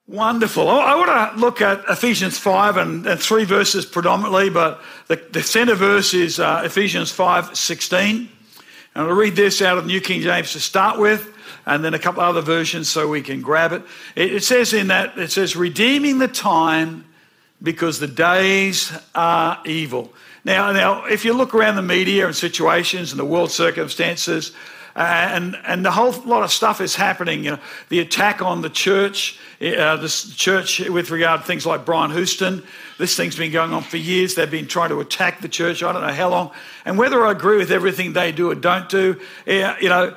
Wonderful. 0.07 0.71
I 0.71 0.95
want 0.95 1.35
to 1.35 1.39
look 1.39 1.61
at 1.61 1.85
Ephesians 1.91 2.39
5 2.39 2.79
and, 2.79 3.07
and 3.07 3.21
three 3.21 3.45
verses 3.45 3.85
predominantly, 3.85 4.49
but 4.49 4.81
the, 5.09 5.23
the 5.31 5.43
centre 5.43 5.75
verse 5.75 6.15
is 6.15 6.41
uh, 6.41 6.63
Ephesians 6.65 7.11
5 7.11 7.55
16. 7.55 8.31
And 8.95 8.95
I'll 8.95 9.13
read 9.13 9.37
this 9.37 9.61
out 9.61 9.77
of 9.77 9.85
the 9.85 9.89
New 9.89 10.01
King 10.01 10.23
James 10.23 10.55
to 10.55 10.61
start 10.61 10.99
with, 10.99 11.35
and 11.67 11.85
then 11.85 11.95
a 11.95 11.99
couple 11.99 12.23
other 12.23 12.41
versions 12.41 12.89
so 12.89 13.09
we 13.09 13.23
can 13.23 13.43
grab 13.43 13.73
it. 13.73 13.83
It, 14.17 14.45
says 14.45 14.73
in 14.73 14.89
that, 14.89 15.19
it 15.19 15.31
says, 15.31 15.57
redeeming 15.57 16.19
the 16.19 16.29
time 16.29 17.05
because 17.63 17.99
the 17.99 18.07
days 18.07 18.93
are 19.15 19.61
evil. 19.65 20.13
Now, 20.45 20.73
now, 20.73 21.05
if 21.05 21.25
you 21.25 21.33
look 21.33 21.55
around 21.55 21.77
the 21.77 21.83
media 21.83 22.27
and 22.27 22.35
situations 22.35 23.13
and 23.13 23.19
the 23.19 23.25
world 23.25 23.51
circumstances, 23.51 24.53
uh, 24.99 25.31
and 25.33 25.57
and 25.65 25.85
the 25.85 25.93
whole 25.93 26.11
lot 26.25 26.43
of 26.43 26.51
stuff 26.51 26.81
is 26.81 26.97
happening. 26.97 27.45
You 27.45 27.53
know, 27.53 27.59
the 27.89 28.01
attack 28.01 28.43
on 28.43 28.63
the 28.63 28.71
church, 28.71 29.39
uh, 29.61 29.97
the 29.97 30.09
church 30.35 30.81
with 30.81 31.13
regard 31.13 31.43
to 31.43 31.47
things 31.47 31.65
like 31.65 31.85
Brian 31.85 32.11
Houston. 32.11 32.65
This 32.99 33.17
thing's 33.17 33.37
been 33.37 33.53
going 33.53 33.73
on 33.73 33.85
for 33.85 33.97
years. 33.97 34.35
They've 34.35 34.51
been 34.51 34.67
trying 34.67 34.89
to 34.89 34.99
attack 34.99 35.41
the 35.41 35.49
church. 35.49 35.85
I 35.85 35.93
don't 35.93 36.03
know 36.03 36.13
how 36.13 36.31
long. 36.31 36.51
And 36.85 36.99
whether 36.99 37.25
I 37.25 37.31
agree 37.31 37.59
with 37.59 37.71
everything 37.71 38.13
they 38.13 38.33
do 38.33 38.51
or 38.51 38.57
don't 38.57 38.89
do, 38.89 39.21
you 39.47 39.89
know, 39.89 40.17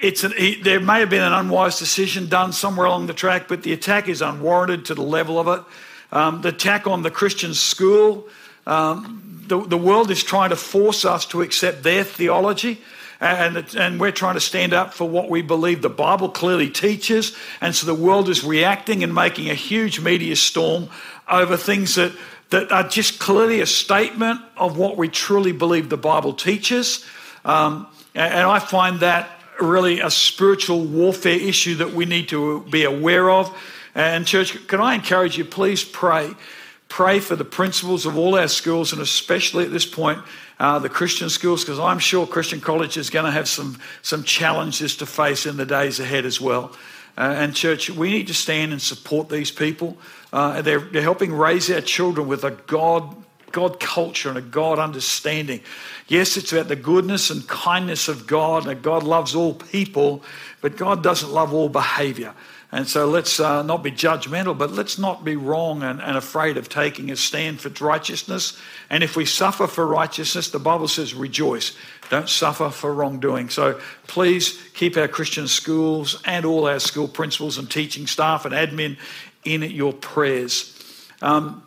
it's 0.00 0.24
an, 0.24 0.32
there 0.62 0.80
may 0.80 1.00
have 1.00 1.10
been 1.10 1.22
an 1.22 1.32
unwise 1.32 1.78
decision 1.78 2.28
done 2.28 2.52
somewhere 2.52 2.86
along 2.86 3.06
the 3.06 3.14
track, 3.14 3.48
but 3.48 3.62
the 3.62 3.72
attack 3.72 4.08
is 4.08 4.22
unwarranted 4.22 4.84
to 4.86 4.94
the 4.94 5.02
level 5.02 5.38
of 5.38 5.48
it. 5.48 5.64
Um, 6.12 6.42
the 6.42 6.48
attack 6.48 6.86
on 6.86 7.02
the 7.02 7.10
Christian 7.10 7.54
school, 7.54 8.28
um, 8.66 9.44
the, 9.46 9.60
the 9.60 9.78
world 9.78 10.10
is 10.10 10.22
trying 10.22 10.50
to 10.50 10.56
force 10.56 11.04
us 11.04 11.26
to 11.26 11.42
accept 11.42 11.82
their 11.82 12.04
theology 12.04 12.80
and, 13.20 13.74
and 13.74 13.98
we're 13.98 14.12
trying 14.12 14.34
to 14.34 14.40
stand 14.40 14.72
up 14.72 14.92
for 14.92 15.08
what 15.08 15.30
we 15.30 15.40
believe 15.42 15.82
the 15.82 15.88
Bible 15.88 16.28
clearly 16.28 16.68
teaches. 16.68 17.36
And 17.60 17.74
so 17.74 17.86
the 17.86 17.94
world 17.94 18.28
is 18.28 18.44
reacting 18.44 19.02
and 19.02 19.14
making 19.14 19.48
a 19.48 19.54
huge 19.54 20.00
media 20.00 20.36
storm 20.36 20.88
over 21.28 21.56
things 21.56 21.94
that, 21.94 22.12
that 22.50 22.70
are 22.70 22.86
just 22.86 23.18
clearly 23.18 23.60
a 23.60 23.66
statement 23.66 24.40
of 24.56 24.76
what 24.76 24.96
we 24.96 25.08
truly 25.08 25.52
believe 25.52 25.88
the 25.88 25.96
Bible 25.96 26.34
teaches. 26.34 27.06
Um, 27.44 27.86
and 28.14 28.46
I 28.46 28.58
find 28.58 29.00
that 29.00 29.30
really 29.60 30.00
a 30.00 30.10
spiritual 30.10 30.84
warfare 30.84 31.38
issue 31.38 31.76
that 31.76 31.92
we 31.92 32.04
need 32.04 32.28
to 32.28 32.60
be 32.70 32.84
aware 32.84 33.30
of. 33.30 33.56
And, 33.94 34.26
church, 34.26 34.66
can 34.66 34.80
I 34.80 34.94
encourage 34.94 35.38
you, 35.38 35.44
please 35.44 35.82
pray. 35.84 36.34
Pray 36.88 37.18
for 37.18 37.34
the 37.34 37.44
principals 37.44 38.06
of 38.06 38.16
all 38.16 38.36
our 38.36 38.48
schools, 38.48 38.92
and 38.92 39.02
especially 39.02 39.64
at 39.64 39.72
this 39.72 39.86
point, 39.86 40.20
uh, 40.60 40.78
the 40.78 40.88
Christian 40.88 41.28
schools, 41.28 41.64
because 41.64 41.78
I'm 41.78 41.98
sure 41.98 42.26
Christian 42.26 42.60
College 42.60 42.96
is 42.96 43.10
going 43.10 43.24
to 43.24 43.30
have 43.30 43.48
some, 43.48 43.78
some 44.02 44.22
challenges 44.22 44.96
to 44.96 45.06
face 45.06 45.46
in 45.46 45.56
the 45.56 45.66
days 45.66 46.00
ahead 46.00 46.24
as 46.24 46.40
well. 46.40 46.76
Uh, 47.18 47.34
and, 47.38 47.54
church, 47.54 47.90
we 47.90 48.10
need 48.10 48.26
to 48.26 48.34
stand 48.34 48.72
and 48.72 48.80
support 48.80 49.28
these 49.28 49.50
people. 49.50 49.96
Uh, 50.32 50.62
they're, 50.62 50.80
they're 50.80 51.02
helping 51.02 51.32
raise 51.32 51.70
our 51.70 51.80
children 51.80 52.28
with 52.28 52.44
a 52.44 52.50
God, 52.50 53.16
God 53.52 53.80
culture 53.80 54.28
and 54.28 54.38
a 54.38 54.42
God 54.42 54.78
understanding. 54.78 55.60
Yes, 56.08 56.36
it's 56.36 56.52
about 56.52 56.68
the 56.68 56.76
goodness 56.76 57.30
and 57.30 57.46
kindness 57.48 58.08
of 58.08 58.26
God, 58.26 58.66
and 58.66 58.82
God 58.82 59.02
loves 59.02 59.34
all 59.34 59.54
people, 59.54 60.22
but 60.60 60.76
God 60.76 61.02
doesn't 61.02 61.30
love 61.30 61.52
all 61.52 61.68
behavior. 61.68 62.34
And 62.72 62.88
so 62.88 63.06
let's 63.06 63.38
uh, 63.38 63.62
not 63.62 63.84
be 63.84 63.92
judgmental, 63.92 64.56
but 64.58 64.72
let's 64.72 64.98
not 64.98 65.24
be 65.24 65.36
wrong 65.36 65.82
and, 65.82 66.00
and, 66.00 66.16
afraid 66.16 66.56
of 66.56 66.68
taking 66.68 67.10
a 67.10 67.16
stand 67.16 67.60
for 67.60 67.68
righteousness. 67.84 68.58
And 68.90 69.04
if 69.04 69.16
we 69.16 69.24
suffer 69.24 69.68
for 69.68 69.86
righteousness, 69.86 70.50
the 70.50 70.58
Bible 70.58 70.88
says 70.88 71.14
rejoice. 71.14 71.76
Don't 72.10 72.28
suffer 72.28 72.70
for 72.70 72.92
wrongdoing. 72.92 73.50
So 73.50 73.80
please 74.08 74.60
keep 74.74 74.96
our 74.96 75.06
Christian 75.06 75.46
schools 75.46 76.20
and 76.24 76.44
all 76.44 76.66
our 76.66 76.80
school 76.80 77.06
principals 77.06 77.56
and 77.56 77.70
teaching 77.70 78.08
staff 78.08 78.44
and 78.44 78.54
admin 78.54 78.98
in 79.44 79.62
your 79.62 79.92
prayers. 79.92 80.72
Um, 81.22 81.62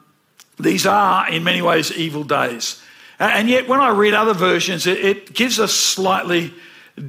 these 0.60 0.86
are, 0.86 1.30
in 1.30 1.44
many 1.44 1.62
ways, 1.62 1.92
evil 1.92 2.24
days. 2.24 2.82
And 3.18 3.50
yet, 3.50 3.68
when 3.68 3.80
I 3.80 3.90
read 3.90 4.14
other 4.14 4.34
versions, 4.34 4.88
it, 4.88 5.34
gives 5.34 5.60
a 5.60 5.68
slightly 5.68 6.54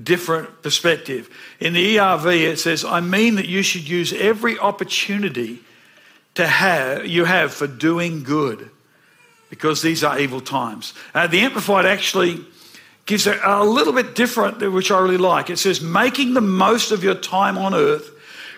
different 0.03 0.63
perspective. 0.63 1.29
In 1.61 1.73
the 1.73 1.97
ERV, 1.97 2.43
it 2.43 2.59
says, 2.59 2.85
I 2.85 3.01
mean 3.01 3.37
that 3.37 3.47
you 3.47 3.63
should 3.63 3.89
use 3.89 4.13
every 4.13 4.59
opportunity 4.59 5.61
to 6.35 6.47
have 6.47 7.07
you 7.07 7.25
have 7.25 7.53
for 7.53 7.67
doing 7.67 8.23
good, 8.23 8.71
because 9.51 9.83
these 9.83 10.05
are 10.05 10.19
evil 10.19 10.41
times. 10.41 10.95
Uh, 11.13 11.27
the 11.27 11.41
Amplified 11.41 11.87
actually 11.87 12.45
gives 13.07 13.27
a, 13.27 13.41
a 13.45 13.65
little 13.65 13.93
bit 13.93 14.15
different, 14.15 14.73
which 14.73 14.91
I 14.93 15.01
really 15.01 15.17
like. 15.17 15.51
It 15.51 15.59
says, 15.59 15.81
making 15.81 16.35
the 16.35 16.41
most 16.41 16.93
of 16.93 17.03
your 17.03 17.17
time 17.17 17.59
on 17.59 17.75
earth, 17.75 18.11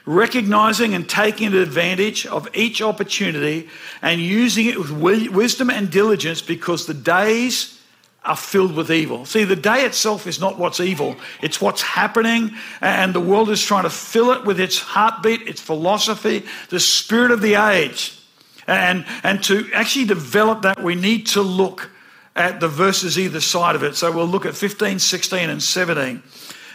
recognizing 0.07 0.95
and 0.95 1.09
taking 1.09 1.55
advantage 1.55 2.27
of 2.27 2.49
each 2.55 2.83
opportunity, 2.83 3.69
and 4.01 4.21
using 4.21 4.67
it 4.67 4.79
with 4.79 5.29
wisdom 5.29 5.71
and 5.71 5.91
diligence, 5.91 6.43
because 6.43 6.87
the 6.87 6.95
days 6.95 7.81
are 8.25 8.37
filled 8.37 8.77
with 8.77 8.91
evil. 8.91 9.25
See, 9.27 9.45
the 9.45 9.57
day 9.57 9.85
itself 9.85 10.27
is 10.27 10.41
not 10.41 10.59
what's 10.59 10.81
evil, 10.81 11.17
it's 11.41 11.61
what's 11.61 11.83
happening, 11.83 12.53
and 12.81 13.15
the 13.15 13.21
world 13.21 13.51
is 13.51 13.62
trying 13.62 13.83
to 13.83 13.91
fill 13.91 14.31
it 14.31 14.45
with 14.45 14.61
its 14.61 14.79
heartbeat, 14.79 15.43
its 15.43 15.61
philosophy, 15.61 16.45
the 16.69 16.81
spirit 16.81 17.31
of 17.31 17.41
the 17.41 17.55
age. 17.55 18.19
And, 18.67 19.05
and 19.25 19.43
to 19.45 19.69
actually 19.75 20.05
develop 20.05 20.62
that, 20.62 20.83
we 20.83 20.95
need 20.95 21.27
to 21.29 21.43
look 21.43 21.91
at 22.37 22.61
the 22.61 22.69
verses 22.69 23.19
either 23.19 23.41
side 23.41 23.75
of 23.75 23.83
it. 23.83 23.97
So 23.97 24.11
we'll 24.12 24.27
look 24.27 24.47
at 24.47 24.55
15, 24.55 25.01
16, 25.01 25.51
and 25.51 25.62
17. 25.62 26.23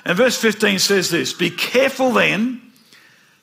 And 0.06 0.18
verse 0.18 0.40
15 0.40 0.80
says 0.80 1.10
this 1.10 1.34
Be 1.34 1.50
careful 1.50 2.12
then 2.12 2.62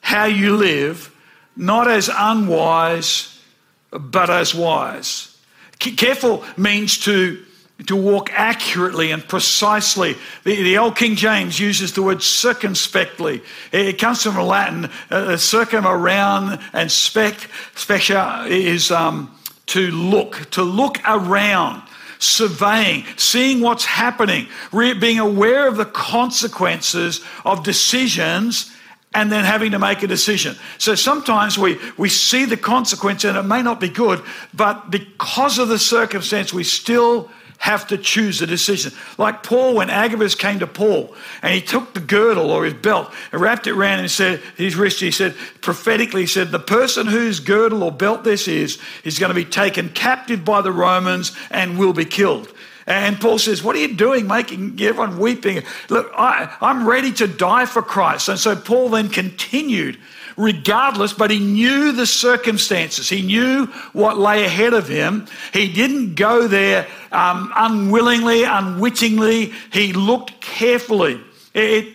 how 0.05 0.27
you 0.27 0.55
live, 0.55 1.11
not 1.57 1.89
as 1.89 2.11
unwise, 2.15 3.41
but 3.91 4.29
as 4.29 4.55
wise. 4.55 5.35
Careful 5.79 6.45
means 6.59 6.99
to 6.99 7.43
to 7.87 7.97
walk 7.97 8.31
accurately 8.33 9.11
and 9.11 9.27
precisely. 9.27 10.15
The, 10.45 10.63
the, 10.63 10.79
old 10.79 10.97
King 10.97 11.17
James 11.17 11.59
uses 11.59 11.93
the 11.93 12.03
word 12.03 12.23
circumspectly. 12.23 13.43
It 13.73 13.99
comes 13.99 14.23
from 14.23 14.37
Latin, 14.37 14.91
uh, 15.11 15.37
circum 15.37 15.85
around, 15.85 16.61
and 16.73 16.91
spec, 16.91 17.35
specia 17.75 18.49
is 18.49 18.93
um, 18.93 19.37
to 19.67 19.91
look, 19.91 20.49
to 20.53 20.63
look 20.63 21.01
around, 21.05 21.83
surveying, 22.21 23.05
seeing 23.17 23.61
what's 23.61 23.85
happening, 23.85 24.47
being 24.73 25.19
aware 25.19 25.67
of 25.67 25.77
the 25.77 25.85
consequences 25.85 27.25
of 27.45 27.65
decisions 27.65 28.71
and 29.15 29.31
then 29.31 29.45
having 29.45 29.71
to 29.71 29.79
make 29.79 30.03
a 30.03 30.07
decision. 30.07 30.57
So 30.79 30.95
sometimes 30.95 31.57
we, 31.57 31.79
we 31.97 32.09
see 32.09 32.45
the 32.45 32.57
consequence 32.57 33.25
and 33.25 33.37
it 33.37 33.45
may 33.45 33.63
not 33.63 33.81
be 33.81 33.89
good, 33.89 34.23
but 34.53 34.91
because 34.91 35.59
of 35.59 35.69
the 35.69 35.79
circumstance, 35.79 36.53
we 36.53 36.65
still 36.65 37.31
have 37.59 37.87
to 37.87 37.97
choose 37.97 38.43
a 38.43 38.47
decision. 38.47 38.93
Like 39.17 39.43
Paul, 39.43 39.77
when 39.77 39.89
Agabus 39.89 40.35
came 40.35 40.59
to 40.59 40.67
Paul 40.67 41.15
and 41.41 41.55
he 41.55 41.63
took 41.63 41.95
the 41.95 42.01
girdle 42.01 42.51
or 42.51 42.65
his 42.65 42.75
belt 42.75 43.11
and 43.33 43.41
wrapped 43.41 43.67
it 43.67 43.71
around 43.73 44.01
and 44.01 44.11
said, 44.11 44.41
his 44.57 44.77
wrist, 44.77 45.01
he 45.01 45.11
said, 45.11 45.35
prophetically, 45.63 46.23
he 46.23 46.27
said, 46.27 46.51
the 46.51 46.59
person 46.59 47.07
whose 47.07 47.41
girdle 47.41 47.83
or 47.85 47.93
belt 47.93 48.25
this 48.25 48.49
is, 48.49 48.79
is 49.05 49.19
going 49.19 49.31
to 49.31 49.35
be 49.35 49.45
taken 49.45 49.89
captive 49.89 50.45
by 50.45 50.61
the 50.61 50.73
Romans 50.73 51.33
and 51.51 51.79
will 51.79 51.93
be 51.95 52.05
killed. 52.05 52.53
And 52.87 53.21
Paul 53.21 53.39
says, 53.39 53.63
What 53.63 53.77
are 53.77 53.81
you 53.81 53.95
doing, 53.95 54.27
making 54.27 54.81
everyone 54.81 55.19
weeping? 55.19 55.63
Look, 55.89 56.13
I, 56.17 56.55
I'm 56.61 56.87
ready 56.87 57.13
to 57.15 57.27
die 57.27 57.67
for 57.67 57.83
Christ. 57.83 58.29
And 58.29 58.39
so 58.39 58.55
Paul 58.55 58.91
then 58.91 59.09
continued 59.09 59.99
regardless, 60.37 61.13
but 61.13 61.31
he 61.31 61.39
knew 61.39 61.93
the 61.93 62.07
circumstances. 62.07 63.09
He 63.09 63.23
knew 63.23 63.67
what 63.93 64.19
lay 64.19 64.45
ahead 64.45 64.75
of 64.75 64.89
him. 64.89 65.27
He 65.53 65.73
didn't 65.73 66.15
go 66.15 66.49
there 66.49 66.87
um, 67.13 67.53
unwillingly, 67.55 68.45
unwittingly. 68.45 69.53
He 69.73 69.93
looked 69.93 70.41
carefully. 70.41 71.21
It, 71.55 71.94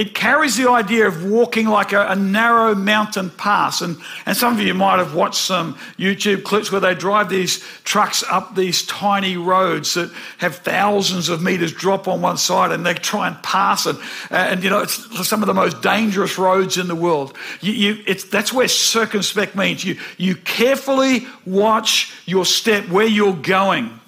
it 0.00 0.14
carries 0.14 0.56
the 0.56 0.66
idea 0.70 1.06
of 1.06 1.26
walking 1.26 1.66
like 1.66 1.92
a, 1.92 2.06
a, 2.06 2.16
narrow 2.16 2.74
mountain 2.74 3.28
pass. 3.28 3.82
And, 3.82 3.98
and 4.24 4.34
some 4.34 4.54
of 4.54 4.60
you 4.60 4.72
might 4.72 4.96
have 4.96 5.14
watched 5.14 5.42
some 5.42 5.74
YouTube 5.98 6.42
clips 6.42 6.72
where 6.72 6.80
they 6.80 6.94
drive 6.94 7.28
these 7.28 7.62
trucks 7.84 8.24
up 8.30 8.54
these 8.54 8.86
tiny 8.86 9.36
roads 9.36 9.92
that 9.92 10.10
have 10.38 10.56
thousands 10.56 11.28
of 11.28 11.42
meters 11.42 11.74
drop 11.74 12.08
on 12.08 12.22
one 12.22 12.38
side 12.38 12.72
and 12.72 12.86
they 12.86 12.94
try 12.94 13.28
and 13.28 13.42
pass 13.42 13.84
it. 13.84 13.96
Uh, 14.30 14.36
and, 14.36 14.64
you 14.64 14.70
know, 14.70 14.80
it's 14.80 15.28
some 15.28 15.42
of 15.42 15.46
the 15.46 15.52
most 15.52 15.82
dangerous 15.82 16.38
roads 16.38 16.78
in 16.78 16.88
the 16.88 16.96
world. 16.96 17.36
You, 17.60 17.72
you, 17.74 18.14
that's 18.14 18.54
where 18.54 18.68
circumspect 18.68 19.54
means. 19.54 19.84
You, 19.84 19.98
you 20.16 20.34
carefully 20.34 21.26
watch 21.44 22.14
your 22.24 22.46
step, 22.46 22.88
where 22.88 23.06
you're 23.06 23.34
going. 23.36 24.00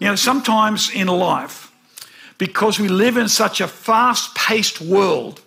You 0.00 0.08
know, 0.08 0.16
sometimes 0.16 0.90
in 0.90 1.06
life, 1.06 1.65
because 2.38 2.78
we 2.78 2.88
live 2.88 3.16
in 3.16 3.28
such 3.28 3.60
a 3.60 3.68
fast 3.68 4.34
paced 4.34 4.80
world, 4.80 5.40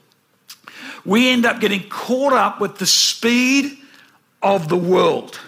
we 1.06 1.30
end 1.30 1.46
up 1.46 1.60
getting 1.60 1.88
caught 1.90 2.34
up 2.34 2.60
with 2.60 2.78
the 2.78 2.86
speed 2.86 3.78
of 4.42 4.70
the 4.70 4.78
world. 4.78 5.40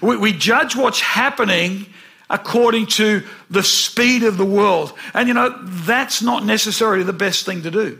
We, 0.00 0.16
we 0.16 0.32
judge 0.32 0.76
what's 0.76 1.00
happening 1.00 1.86
according 2.30 2.86
to 2.86 3.22
the 3.50 3.62
speed 3.62 4.22
of 4.22 4.38
the 4.38 4.44
world. 4.44 4.92
And 5.12 5.28
you 5.28 5.34
know, 5.34 5.56
that's 5.62 6.22
not 6.22 6.44
necessarily 6.44 7.04
the 7.04 7.12
best 7.12 7.44
thing 7.44 7.62
to 7.62 7.70
do. 7.70 7.98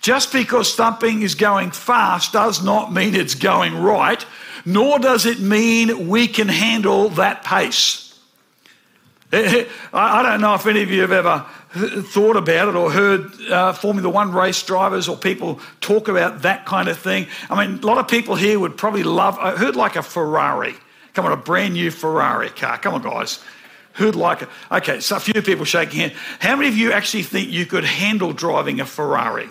Just 0.00 0.32
because 0.32 0.72
something 0.72 1.22
is 1.22 1.34
going 1.34 1.70
fast 1.70 2.32
does 2.32 2.62
not 2.62 2.92
mean 2.92 3.14
it's 3.14 3.34
going 3.34 3.76
right, 3.76 4.24
nor 4.64 4.98
does 4.98 5.26
it 5.26 5.40
mean 5.40 6.08
we 6.08 6.28
can 6.28 6.48
handle 6.48 7.08
that 7.10 7.44
pace. 7.44 8.02
I 9.32 10.22
don't 10.22 10.40
know 10.40 10.54
if 10.54 10.66
any 10.66 10.82
of 10.82 10.90
you 10.90 11.00
have 11.00 11.12
ever 11.12 11.44
thought 11.76 12.36
about 12.36 12.68
it 12.68 12.74
or 12.74 12.90
heard 12.90 13.32
uh, 13.50 13.72
Formula 13.72 14.08
One 14.08 14.32
race 14.32 14.62
drivers 14.62 15.08
or 15.08 15.16
people 15.16 15.60
talk 15.80 16.08
about 16.08 16.42
that 16.42 16.66
kind 16.66 16.88
of 16.88 16.98
thing. 16.98 17.26
I 17.50 17.66
mean, 17.66 17.78
a 17.80 17.86
lot 17.86 17.98
of 17.98 18.08
people 18.08 18.34
here 18.34 18.58
would 18.58 18.76
probably 18.76 19.02
love, 19.02 19.38
I 19.38 19.56
heard 19.56 19.76
like 19.76 19.96
a 19.96 20.02
Ferrari. 20.02 20.74
Come 21.14 21.26
on, 21.26 21.32
a 21.32 21.36
brand 21.36 21.74
new 21.74 21.90
Ferrari 21.90 22.50
car. 22.50 22.78
Come 22.78 22.94
on, 22.94 23.02
guys. 23.02 23.42
Who'd 23.94 24.14
like 24.14 24.42
it? 24.42 24.48
Okay, 24.70 25.00
so 25.00 25.16
a 25.16 25.20
few 25.20 25.40
people 25.40 25.64
shaking 25.64 26.00
hands. 26.00 26.12
How 26.40 26.56
many 26.56 26.68
of 26.68 26.76
you 26.76 26.92
actually 26.92 27.22
think 27.22 27.50
you 27.50 27.64
could 27.64 27.84
handle 27.84 28.32
driving 28.32 28.80
a 28.80 28.84
Ferrari? 28.84 29.48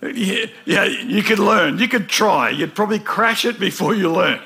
Yeah, 0.00 0.46
yeah, 0.64 0.84
you 0.84 1.22
could 1.22 1.38
learn. 1.38 1.78
You 1.78 1.88
could 1.88 2.08
try. 2.08 2.50
You'd 2.50 2.74
probably 2.74 3.00
crash 3.00 3.44
it 3.44 3.60
before 3.60 3.94
you 3.94 4.10
learn. 4.10 4.40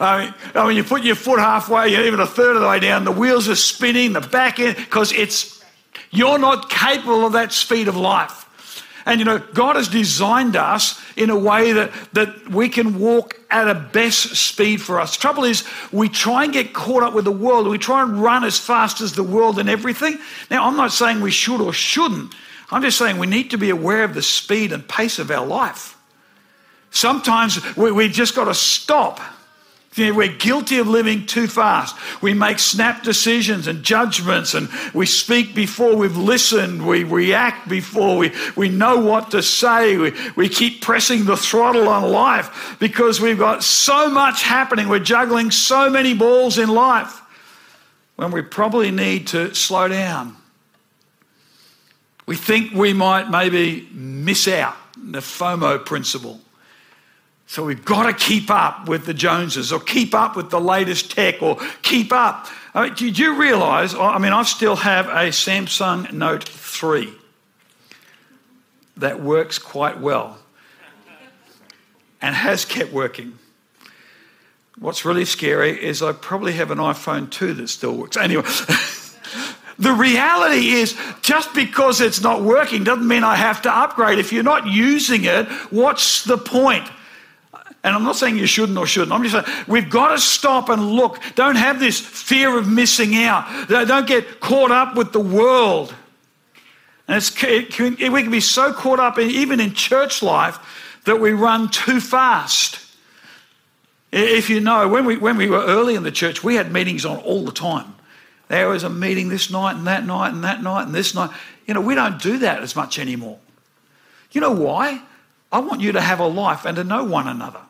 I 0.00 0.24
mean, 0.24 0.34
I 0.54 0.66
mean, 0.66 0.76
you 0.76 0.82
put 0.82 1.04
your 1.04 1.14
foot 1.14 1.38
halfway, 1.38 1.90
even 2.06 2.18
a 2.18 2.26
third 2.26 2.56
of 2.56 2.62
the 2.62 2.68
way 2.68 2.80
down, 2.80 3.04
the 3.04 3.12
wheels 3.12 3.48
are 3.48 3.54
spinning, 3.54 4.12
the 4.12 4.20
back 4.20 4.58
end, 4.58 4.76
because 4.76 5.12
it's 5.12 5.63
you're 6.14 6.38
not 6.38 6.70
capable 6.70 7.26
of 7.26 7.32
that 7.32 7.52
speed 7.52 7.88
of 7.88 7.96
life. 7.96 8.40
And 9.06 9.18
you 9.18 9.24
know, 9.24 9.38
God 9.38 9.76
has 9.76 9.88
designed 9.88 10.56
us 10.56 11.00
in 11.16 11.28
a 11.28 11.38
way 11.38 11.72
that, 11.72 11.92
that 12.14 12.48
we 12.48 12.68
can 12.68 12.98
walk 12.98 13.38
at 13.50 13.68
a 13.68 13.74
best 13.74 14.34
speed 14.36 14.80
for 14.80 14.98
us. 14.98 15.16
Trouble 15.16 15.44
is, 15.44 15.64
we 15.92 16.08
try 16.08 16.44
and 16.44 16.52
get 16.52 16.72
caught 16.72 17.02
up 17.02 17.14
with 17.14 17.26
the 17.26 17.32
world. 17.32 17.68
We 17.68 17.78
try 17.78 18.02
and 18.02 18.22
run 18.22 18.44
as 18.44 18.58
fast 18.58 19.00
as 19.00 19.12
the 19.12 19.22
world 19.22 19.58
and 19.58 19.68
everything. 19.68 20.18
Now, 20.50 20.66
I'm 20.66 20.76
not 20.76 20.90
saying 20.90 21.20
we 21.20 21.30
should 21.30 21.60
or 21.60 21.72
shouldn't. 21.72 22.34
I'm 22.70 22.82
just 22.82 22.96
saying 22.96 23.18
we 23.18 23.26
need 23.26 23.50
to 23.50 23.58
be 23.58 23.70
aware 23.70 24.04
of 24.04 24.14
the 24.14 24.22
speed 24.22 24.72
and 24.72 24.88
pace 24.88 25.18
of 25.18 25.30
our 25.30 25.46
life. 25.46 25.98
Sometimes 26.90 27.76
we, 27.76 27.92
we 27.92 28.08
just 28.08 28.34
got 28.34 28.44
to 28.44 28.54
stop 28.54 29.20
we're 29.96 30.28
guilty 30.28 30.78
of 30.78 30.88
living 30.88 31.26
too 31.26 31.46
fast. 31.46 31.96
We 32.20 32.34
make 32.34 32.58
snap 32.58 33.02
decisions 33.02 33.66
and 33.66 33.82
judgments, 33.82 34.54
and 34.54 34.68
we 34.92 35.06
speak 35.06 35.54
before 35.54 35.96
we've 35.96 36.16
listened. 36.16 36.86
We 36.86 37.04
react 37.04 37.68
before 37.68 38.16
we, 38.16 38.32
we 38.56 38.68
know 38.68 38.98
what 38.98 39.30
to 39.30 39.42
say. 39.42 39.96
We, 39.96 40.12
we 40.36 40.48
keep 40.48 40.82
pressing 40.82 41.24
the 41.24 41.36
throttle 41.36 41.88
on 41.88 42.10
life 42.10 42.76
because 42.80 43.20
we've 43.20 43.38
got 43.38 43.62
so 43.62 44.10
much 44.10 44.42
happening. 44.42 44.88
We're 44.88 44.98
juggling 44.98 45.50
so 45.50 45.88
many 45.88 46.14
balls 46.14 46.58
in 46.58 46.68
life 46.68 47.20
when 48.16 48.30
we 48.30 48.42
probably 48.42 48.90
need 48.90 49.28
to 49.28 49.54
slow 49.54 49.88
down. 49.88 50.36
We 52.26 52.36
think 52.36 52.72
we 52.72 52.92
might 52.92 53.30
maybe 53.30 53.88
miss 53.92 54.48
out 54.48 54.76
the 54.96 55.20
FOMO 55.20 55.84
principle. 55.84 56.40
So 57.46 57.64
we've 57.64 57.84
got 57.84 58.06
to 58.06 58.12
keep 58.12 58.50
up 58.50 58.88
with 58.88 59.06
the 59.06 59.14
Joneses 59.14 59.72
or 59.72 59.80
keep 59.80 60.14
up 60.14 60.34
with 60.34 60.50
the 60.50 60.60
latest 60.60 61.10
tech 61.10 61.42
or 61.42 61.58
keep 61.82 62.12
up. 62.12 62.46
I 62.72 62.84
mean, 62.86 62.94
did 62.94 63.18
you 63.18 63.38
realize? 63.38 63.94
I 63.94 64.18
mean, 64.18 64.32
I 64.32 64.42
still 64.42 64.76
have 64.76 65.06
a 65.06 65.28
Samsung 65.28 66.12
Note 66.12 66.44
3 66.44 67.12
that 68.96 69.20
works 69.20 69.58
quite 69.58 70.00
well 70.00 70.38
and 72.20 72.34
has 72.34 72.64
kept 72.64 72.92
working. 72.92 73.38
What's 74.78 75.04
really 75.04 75.24
scary 75.24 75.70
is 75.82 76.02
I 76.02 76.12
probably 76.12 76.54
have 76.54 76.70
an 76.70 76.78
iPhone 76.78 77.30
2 77.30 77.54
that 77.54 77.68
still 77.68 77.96
works. 77.96 78.16
Anyway. 78.16 78.44
The 79.76 79.92
reality 79.92 80.68
is, 80.68 80.96
just 81.20 81.52
because 81.52 82.00
it's 82.00 82.20
not 82.20 82.42
working 82.42 82.84
doesn't 82.84 83.08
mean 83.08 83.24
I 83.24 83.34
have 83.34 83.62
to 83.62 83.76
upgrade. 83.76 84.20
If 84.20 84.32
you're 84.32 84.44
not 84.44 84.68
using 84.68 85.24
it, 85.24 85.48
what's 85.70 86.22
the 86.22 86.38
point? 86.38 86.88
And 87.84 87.94
I'm 87.94 88.02
not 88.02 88.16
saying 88.16 88.38
you 88.38 88.46
shouldn't 88.46 88.78
or 88.78 88.86
shouldn't. 88.86 89.12
I'm 89.12 89.22
just 89.22 89.46
saying 89.46 89.66
we've 89.68 89.90
got 89.90 90.08
to 90.08 90.18
stop 90.18 90.70
and 90.70 90.92
look. 90.92 91.20
Don't 91.34 91.56
have 91.56 91.78
this 91.78 92.00
fear 92.00 92.58
of 92.58 92.66
missing 92.66 93.14
out. 93.14 93.68
Don't 93.68 94.06
get 94.06 94.40
caught 94.40 94.70
up 94.70 94.96
with 94.96 95.12
the 95.12 95.20
world. 95.20 95.94
And 97.06 97.22
it 97.22 97.70
can, 97.70 97.96
we 98.12 98.22
can 98.22 98.30
be 98.30 98.40
so 98.40 98.72
caught 98.72 98.98
up, 98.98 99.18
in, 99.18 99.30
even 99.30 99.60
in 99.60 99.74
church 99.74 100.22
life, 100.22 100.58
that 101.04 101.20
we 101.20 101.32
run 101.32 101.68
too 101.68 102.00
fast. 102.00 102.80
If 104.10 104.48
you 104.48 104.60
know, 104.60 104.88
when 104.88 105.04
we, 105.04 105.18
when 105.18 105.36
we 105.36 105.50
were 105.50 105.62
early 105.62 105.94
in 105.94 106.04
the 106.04 106.10
church, 106.10 106.42
we 106.42 106.54
had 106.54 106.72
meetings 106.72 107.04
on 107.04 107.18
all 107.18 107.44
the 107.44 107.52
time. 107.52 107.94
There 108.48 108.68
was 108.68 108.82
a 108.82 108.88
meeting 108.88 109.28
this 109.28 109.50
night 109.50 109.76
and 109.76 109.86
that 109.86 110.06
night 110.06 110.32
and 110.32 110.42
that 110.44 110.62
night 110.62 110.86
and 110.86 110.94
this 110.94 111.14
night. 111.14 111.30
You 111.66 111.74
know, 111.74 111.82
we 111.82 111.94
don't 111.94 112.20
do 112.22 112.38
that 112.38 112.62
as 112.62 112.74
much 112.74 112.98
anymore. 112.98 113.38
You 114.32 114.40
know 114.40 114.52
why? 114.52 115.02
I 115.52 115.58
want 115.58 115.82
you 115.82 115.92
to 115.92 116.00
have 116.00 116.20
a 116.20 116.26
life 116.26 116.64
and 116.64 116.76
to 116.76 116.84
know 116.84 117.04
one 117.04 117.28
another. 117.28 117.60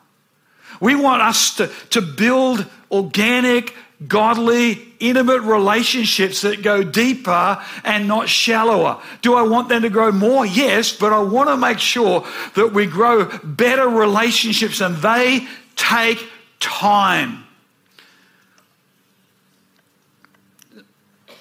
We 0.81 0.95
want 0.95 1.23
us 1.23 1.57
to, 1.57 1.71
to 1.91 2.01
build 2.01 2.67
organic, 2.91 3.75
godly, 4.07 4.81
intimate 5.01 5.41
relationships 5.43 6.43
that 6.43 6.63
go 6.63 6.83
deeper 6.83 7.63
and 7.85 8.09
not 8.09 8.29
shallower. 8.29 9.01
Do 9.23 9.35
I 9.35 9.43
want 9.43 9.69
them 9.69 9.83
to 9.83 9.91
grow 9.91 10.13
more? 10.13 10.45
Yes, 10.47 10.93
but 10.93 11.13
I 11.13 11.21
want 11.21 11.49
to 11.49 11.57
make 11.57 11.79
sure 11.79 12.27
that 12.55 12.73
we 12.73 12.87
grow 12.87 13.27
better 13.43 13.89
relationships 13.89 14.81
and 14.81 14.97
they 14.97 15.47
take 15.77 16.25
time. 16.61 17.45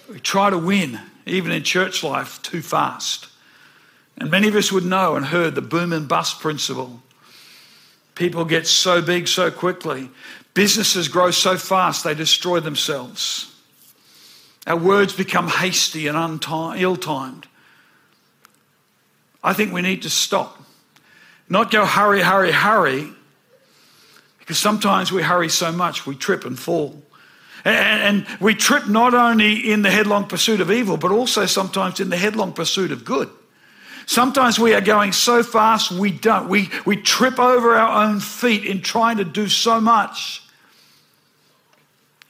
We 0.10 0.20
try 0.20 0.50
to 0.50 0.58
win, 0.58 1.00
even 1.26 1.52
in 1.52 1.64
church 1.64 2.04
life, 2.04 2.42
too 2.42 2.62
fast. 2.62 3.28
And 4.18 4.30
many 4.30 4.48
of 4.48 4.56
us 4.56 4.72
would 4.72 4.86
know 4.86 5.16
and 5.16 5.26
heard 5.26 5.56
the 5.56 5.62
boom 5.62 5.92
and 5.92 6.08
bust 6.08 6.40
principle. 6.40 7.02
People 8.16 8.46
get 8.46 8.68
so 8.68 9.02
big 9.02 9.28
so 9.28 9.50
quickly. 9.50 10.10
Businesses 10.54 11.08
grow 11.08 11.32
so 11.32 11.58
fast 11.58 12.04
they 12.04 12.14
destroy 12.14 12.60
themselves. 12.60 13.50
Our 14.68 14.78
words 14.78 15.14
become 15.14 15.48
hasty 15.50 16.08
and 16.08 16.18
ill 16.78 16.96
timed. 16.96 17.48
I 19.44 19.54
think 19.54 19.74
we 19.74 19.82
need 19.82 20.04
to 20.04 20.10
stop. 20.10 20.62
Not 21.50 21.70
go 21.70 21.86
hurry, 21.86 22.22
hurry, 22.22 22.52
hurry, 22.52 23.10
because 24.40 24.58
sometimes 24.58 25.12
we 25.12 25.22
hurry 25.22 25.50
so 25.50 25.72
much 25.72 26.06
we 26.06 26.16
trip 26.16 26.46
and 26.46 26.58
fall. 26.58 27.02
And, 27.66 28.26
we 28.42 28.56
trip 28.56 28.88
not 28.88 29.14
only 29.14 29.72
in 29.72 29.84
the 29.84 29.90
headlong 29.90 30.28
pursuit 30.28 30.60
of 30.60 30.70
evil, 30.70 30.98
but 30.98 31.12
also 31.12 31.46
sometimes 31.46 32.02
in 32.02 32.10
the 32.10 32.18
headlong 32.18 32.52
pursuit 32.52 32.92
of 32.92 33.06
good. 33.06 33.30
Sometimes 34.06 34.60
we 34.60 34.74
are 34.74 34.82
going 34.82 35.12
so 35.12 35.44
fast 35.44 35.92
we 35.92 36.12
don't. 36.12 36.50
We, 36.50 36.70
we 36.86 36.98
trip 36.98 37.40
over 37.40 37.76
our 37.76 38.06
own 38.06 38.20
feet 38.20 38.66
in 38.66 38.82
trying 38.82 39.18
to 39.18 39.24
do 39.24 39.48
so 39.48 39.80
much. 39.80 40.44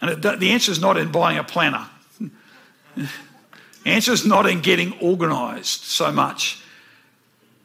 And 0.01 0.11
it, 0.11 0.39
the 0.39 0.51
answer 0.51 0.71
is 0.71 0.81
not 0.81 0.97
in 0.97 1.11
buying 1.11 1.37
a 1.37 1.43
planner. 1.43 1.87
the 2.97 3.09
answer 3.85 4.11
is 4.11 4.25
not 4.25 4.45
in 4.45 4.61
getting 4.61 4.99
organized 4.99 5.83
so 5.83 6.11
much 6.11 6.61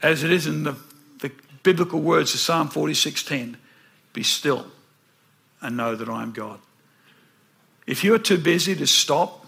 as 0.02 0.22
it 0.22 0.30
is 0.30 0.46
in 0.46 0.62
the, 0.62 0.76
the 1.20 1.32
biblical 1.62 2.00
words 2.00 2.34
of 2.34 2.40
Psalm 2.40 2.68
46:10. 2.68 3.56
Be 4.12 4.22
still 4.22 4.66
and 5.60 5.76
know 5.76 5.94
that 5.94 6.08
I 6.08 6.22
am 6.22 6.32
God. 6.32 6.60
If 7.86 8.04
you 8.04 8.14
are 8.14 8.18
too 8.18 8.38
busy 8.38 8.74
to 8.76 8.86
stop 8.86 9.46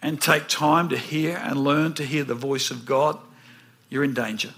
and 0.00 0.20
take 0.20 0.48
time 0.48 0.88
to 0.88 0.96
hear 0.96 1.36
and 1.36 1.62
learn 1.62 1.92
to 1.94 2.04
hear 2.04 2.24
the 2.24 2.34
voice 2.34 2.70
of 2.70 2.86
God, 2.86 3.18
you're 3.96 4.04
in 4.04 4.12
danger. 4.12 4.52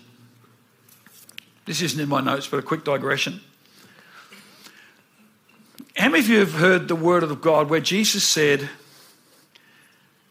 This 1.64 1.80
isn't 1.80 2.00
in 2.00 2.08
my 2.08 2.20
notes, 2.20 2.48
but 2.48 2.58
a 2.58 2.62
quick 2.62 2.82
digression. 2.82 3.40
How 5.96 6.08
many 6.08 6.24
of 6.24 6.28
you 6.28 6.40
have 6.40 6.54
heard 6.54 6.88
the 6.88 6.96
word 6.96 7.22
of 7.22 7.40
God 7.40 7.70
where 7.70 7.78
Jesus 7.78 8.24
said, 8.24 8.68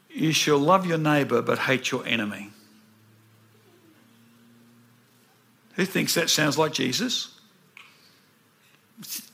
You 0.10 0.34
shall 0.34 0.58
love 0.58 0.86
your 0.86 0.98
neighbor 0.98 1.42
but 1.42 1.58
hate 1.60 1.90
your 1.90 2.06
enemy? 2.06 2.50
Who 5.76 5.86
thinks 5.86 6.14
that 6.16 6.30
sounds 6.30 6.58
like 6.58 6.74
Jesus? 6.74 7.34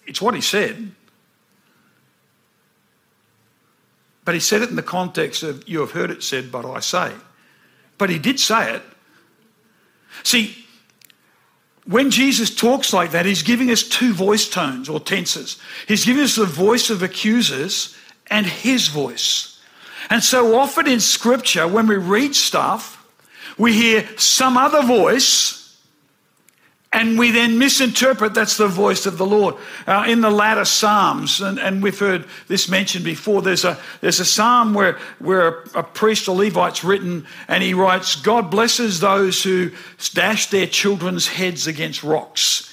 It's 0.06 0.22
what 0.22 0.36
he 0.36 0.42
said. 0.42 0.92
But 4.24 4.36
he 4.36 4.40
said 4.40 4.62
it 4.62 4.70
in 4.70 4.76
the 4.76 4.84
context 4.84 5.42
of, 5.42 5.68
You 5.68 5.80
have 5.80 5.94
heard 5.94 6.12
it 6.12 6.22
said, 6.22 6.52
but 6.52 6.64
I 6.64 6.80
say. 6.80 7.14
But 7.98 8.12
he 8.12 8.20
did 8.20 8.40
say 8.40 8.76
it. 8.76 8.84
See, 10.22 10.64
when 11.86 12.12
Jesus 12.12 12.54
talks 12.54 12.94
like 12.94 13.12
that, 13.12 13.26
he's 13.26 13.44
giving 13.44 13.72
us 13.72 13.84
two 13.84 14.14
voice 14.14 14.48
tones 14.48 14.88
or 14.88 15.00
tenses. 15.00 15.60
He's 15.88 16.06
giving 16.06 16.24
us 16.24 16.36
the 16.36 16.46
voice 16.46 16.90
of 16.90 17.04
accusers 17.04 17.96
and 18.28 18.46
his 18.46 18.88
voice. 18.88 19.60
And 20.10 20.24
so 20.24 20.58
often 20.58 20.88
in 20.88 21.00
scripture, 21.00 21.68
when 21.68 21.88
we 21.88 21.98
read 21.98 22.36
stuff, 22.36 23.00
we 23.58 23.74
hear 23.74 24.08
some 24.18 24.58
other 24.58 24.82
voice 24.84 25.63
And 26.94 27.18
we 27.18 27.32
then 27.32 27.58
misinterpret 27.58 28.36
that's 28.36 28.58
the 28.58 28.68
voice 28.68 29.08
of 29.08 29.18
the 29.18 29.26
Lord. 29.26 29.56
Uh, 29.88 30.06
in 30.08 30.22
the 30.22 30.30
latter 30.30 30.64
Psalms, 30.64 31.42
and, 31.42 31.60
and, 31.60 31.82
we've 31.82 31.98
heard 31.98 32.26
this 32.48 32.70
mentioned 32.70 33.04
before, 33.04 33.42
there's 33.42 33.66
a, 33.66 33.80
there's 34.02 34.20
a 34.20 34.26
psalm 34.26 34.76
where, 34.76 35.00
where 35.18 35.48
a, 35.48 35.80
a 35.80 35.84
priest 35.84 36.30
or 36.30 36.36
Levite's 36.36 36.84
written, 36.84 37.26
and 37.48 37.64
he 37.64 37.74
writes, 37.74 38.16
God 38.16 38.52
blesses 38.52 39.00
those 39.00 39.42
who 39.42 39.72
dash 40.14 40.52
their 40.52 40.68
children's 40.68 41.28
heads 41.28 41.66
against 41.66 42.04
rocks. 42.04 42.72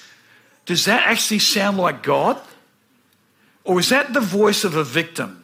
Does 0.66 0.84
that 0.84 1.06
actually 1.06 1.38
sound 1.38 1.78
like 1.78 2.02
God? 2.02 2.38
Or 3.64 3.80
is 3.80 3.88
that 3.88 4.12
the 4.12 4.20
voice 4.20 4.64
of 4.64 4.76
a 4.76 4.84
victim? 4.84 5.39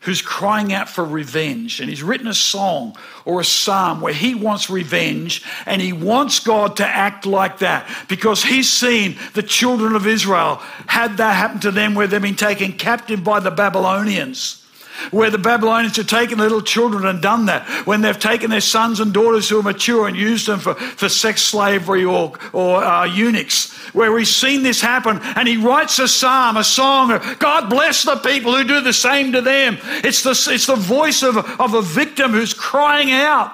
Who's 0.00 0.22
crying 0.22 0.72
out 0.72 0.88
for 0.88 1.04
revenge. 1.04 1.80
And 1.80 1.88
he's 1.90 2.02
written 2.02 2.28
a 2.28 2.34
song 2.34 2.96
or 3.24 3.40
a 3.40 3.44
psalm 3.44 4.00
where 4.00 4.12
he 4.12 4.34
wants 4.34 4.70
revenge 4.70 5.44
and 5.66 5.82
he 5.82 5.92
wants 5.92 6.40
God 6.40 6.76
to 6.76 6.86
act 6.86 7.26
like 7.26 7.58
that 7.58 7.88
because 8.08 8.42
he's 8.42 8.70
seen 8.70 9.16
the 9.34 9.42
children 9.42 9.94
of 9.94 10.06
Israel 10.06 10.56
had 10.86 11.16
that 11.16 11.34
happen 11.34 11.60
to 11.60 11.70
them 11.70 11.94
where 11.94 12.06
they've 12.06 12.22
been 12.22 12.36
taken 12.36 12.72
captive 12.72 13.24
by 13.24 13.40
the 13.40 13.50
Babylonians 13.50 14.64
where 15.10 15.30
the 15.30 15.38
Babylonians 15.38 15.96
have 15.96 16.06
taken 16.06 16.38
little 16.38 16.62
children 16.62 17.06
and 17.06 17.20
done 17.22 17.46
that, 17.46 17.66
when 17.86 18.00
they've 18.00 18.18
taken 18.18 18.50
their 18.50 18.60
sons 18.60 19.00
and 19.00 19.12
daughters 19.12 19.48
who 19.48 19.58
are 19.58 19.62
mature 19.62 20.06
and 20.06 20.16
used 20.16 20.46
them 20.46 20.60
for, 20.60 20.74
for 20.74 21.08
sex 21.08 21.42
slavery 21.42 22.04
or, 22.04 22.32
or 22.52 22.82
uh, 22.82 23.04
eunuchs, 23.04 23.72
where 23.94 24.16
he's 24.18 24.34
seen 24.34 24.62
this 24.62 24.80
happen 24.80 25.18
and 25.22 25.48
he 25.48 25.56
writes 25.56 25.98
a 25.98 26.08
psalm, 26.08 26.56
a 26.56 26.64
song, 26.64 27.08
God 27.38 27.70
bless 27.70 28.04
the 28.04 28.16
people 28.16 28.54
who 28.54 28.64
do 28.64 28.80
the 28.80 28.92
same 28.92 29.32
to 29.32 29.40
them. 29.40 29.78
It's 30.04 30.22
the, 30.22 30.30
it's 30.52 30.66
the 30.66 30.76
voice 30.76 31.22
of, 31.22 31.36
of 31.36 31.74
a 31.74 31.82
victim 31.82 32.32
who's 32.32 32.54
crying 32.54 33.12
out. 33.12 33.52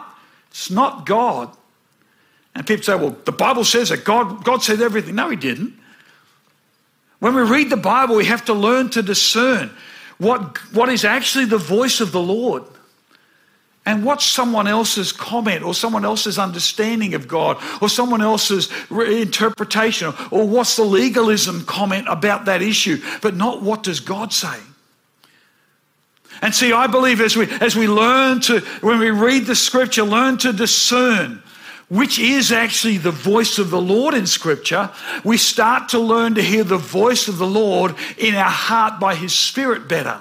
It's 0.50 0.70
not 0.70 1.06
God. 1.06 1.54
And 2.54 2.66
people 2.66 2.84
say, 2.84 2.94
well, 2.94 3.16
the 3.24 3.32
Bible 3.32 3.64
says 3.64 3.88
that 3.88 4.04
God, 4.04 4.44
God 4.44 4.62
said 4.62 4.80
everything. 4.80 5.16
No, 5.16 5.28
he 5.28 5.36
didn't. 5.36 5.74
When 7.18 7.34
we 7.34 7.42
read 7.42 7.70
the 7.70 7.76
Bible, 7.76 8.16
we 8.16 8.26
have 8.26 8.44
to 8.44 8.54
learn 8.54 8.90
to 8.90 9.02
discern 9.02 9.70
what, 10.25 10.57
what 10.75 10.88
is 10.88 11.04
actually 11.04 11.45
the 11.45 11.59
voice 11.59 12.00
of 12.00 12.11
the 12.11 12.23
Lord 12.23 12.64
and 13.87 14.04
what's 14.04 14.25
someone 14.25 14.66
else's 14.66 15.12
comment 15.12 15.62
or 15.62 15.75
someone 15.75 16.04
else's 16.04 16.38
understanding 16.38 17.14
of 17.14 17.28
God 17.28 17.62
or 17.83 17.88
someone 17.88 18.23
else's 18.23 18.71
interpretation 18.90 20.14
or 20.31 20.49
what's 20.49 20.76
the 20.76 20.85
legalism 20.85 21.64
comment 21.66 22.07
about 22.09 22.47
that 22.47 22.62
issue, 22.62 23.02
but 23.21 23.37
not 23.37 23.62
what 23.62 23.83
does 23.83 24.00
God 24.00 24.33
say. 24.33 24.59
And 26.40 26.54
see, 26.54 26.73
I 26.73 26.87
believe 26.87 27.21
as 27.21 27.37
we, 27.37 27.49
as 27.61 27.76
we 27.76 27.87
learn 27.87 28.40
to, 28.40 28.61
when 28.81 28.99
we 28.99 29.11
read 29.11 29.45
the 29.45 29.54
scripture, 29.54 30.02
learn 30.02 30.38
to 30.38 30.52
discern 30.52 31.43
which 31.88 32.19
is 32.19 32.50
actually 32.50 32.99
the 32.99 33.11
voice 33.11 33.59
of 33.59 33.71
the 33.71 33.81
Lord 33.81 34.14
in 34.14 34.26
Scripture, 34.26 34.91
we 35.23 35.37
start 35.37 35.91
to 35.91 35.99
learn 35.99 36.35
to 36.35 36.43
hear 36.43 36.64
the 36.64 36.79
voice 36.79 37.29
of 37.29 37.38
the 37.38 37.47
Lord 37.47 37.95
in 38.17 38.35
our 38.35 38.50
heart 38.50 38.99
by 38.99 39.14
His 39.14 39.35
Spirit 39.35 39.88
better. 39.88 40.21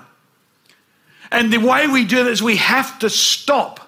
And 1.31 1.51
the 1.51 1.57
way 1.57 1.87
we 1.87 2.05
do 2.05 2.23
that 2.23 2.29
is 2.29 2.43
we 2.43 2.57
have 2.57 2.99
to 2.99 3.09
stop. 3.09 3.79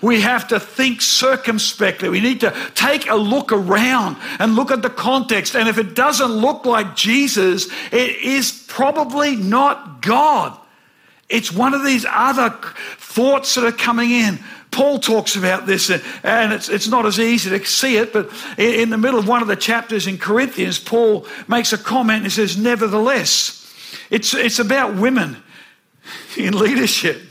We 0.00 0.20
have 0.20 0.48
to 0.48 0.60
think 0.60 1.00
circumspectly. 1.00 2.08
We 2.08 2.20
need 2.20 2.40
to 2.40 2.54
take 2.74 3.08
a 3.08 3.16
look 3.16 3.52
around 3.52 4.16
and 4.38 4.54
look 4.54 4.70
at 4.70 4.82
the 4.82 4.90
context. 4.90 5.56
And 5.56 5.68
if 5.68 5.78
it 5.78 5.94
doesn't 5.94 6.30
look 6.30 6.64
like 6.64 6.94
Jesus, 6.94 7.66
it 7.90 8.16
is 8.16 8.64
probably 8.68 9.36
not 9.36 10.02
God. 10.02 10.56
It's 11.28 11.50
one 11.50 11.74
of 11.74 11.84
these 11.84 12.04
other 12.08 12.50
thoughts 12.98 13.54
that 13.54 13.64
are 13.64 13.72
coming 13.72 14.10
in. 14.10 14.38
Paul 14.72 14.98
talks 14.98 15.36
about 15.36 15.66
this, 15.66 15.90
uh, 15.90 16.00
and 16.24 16.52
it's, 16.52 16.68
it's 16.70 16.88
not 16.88 17.04
as 17.06 17.20
easy 17.20 17.50
to 17.50 17.64
see 17.64 17.98
it, 17.98 18.12
but 18.12 18.30
in 18.58 18.88
the 18.90 18.98
middle 18.98 19.20
of 19.20 19.28
one 19.28 19.42
of 19.42 19.48
the 19.48 19.54
chapters 19.54 20.06
in 20.06 20.18
Corinthians, 20.18 20.78
Paul 20.78 21.26
makes 21.46 21.72
a 21.72 21.78
comment 21.78 22.24
and 22.24 22.32
says, 22.32 22.56
Nevertheless, 22.56 23.70
it's, 24.10 24.34
it's 24.34 24.58
about 24.58 24.96
women 24.96 25.36
in 26.36 26.58
leadership. 26.58 27.22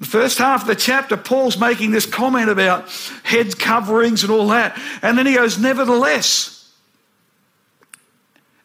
The 0.00 0.06
first 0.06 0.38
half 0.38 0.62
of 0.62 0.68
the 0.68 0.74
chapter, 0.74 1.18
Paul's 1.18 1.58
making 1.58 1.90
this 1.90 2.06
comment 2.06 2.48
about 2.48 2.88
head 3.22 3.58
coverings 3.58 4.22
and 4.22 4.32
all 4.32 4.48
that. 4.48 4.80
And 5.02 5.18
then 5.18 5.26
he 5.26 5.34
goes, 5.34 5.58
Nevertheless. 5.58 6.56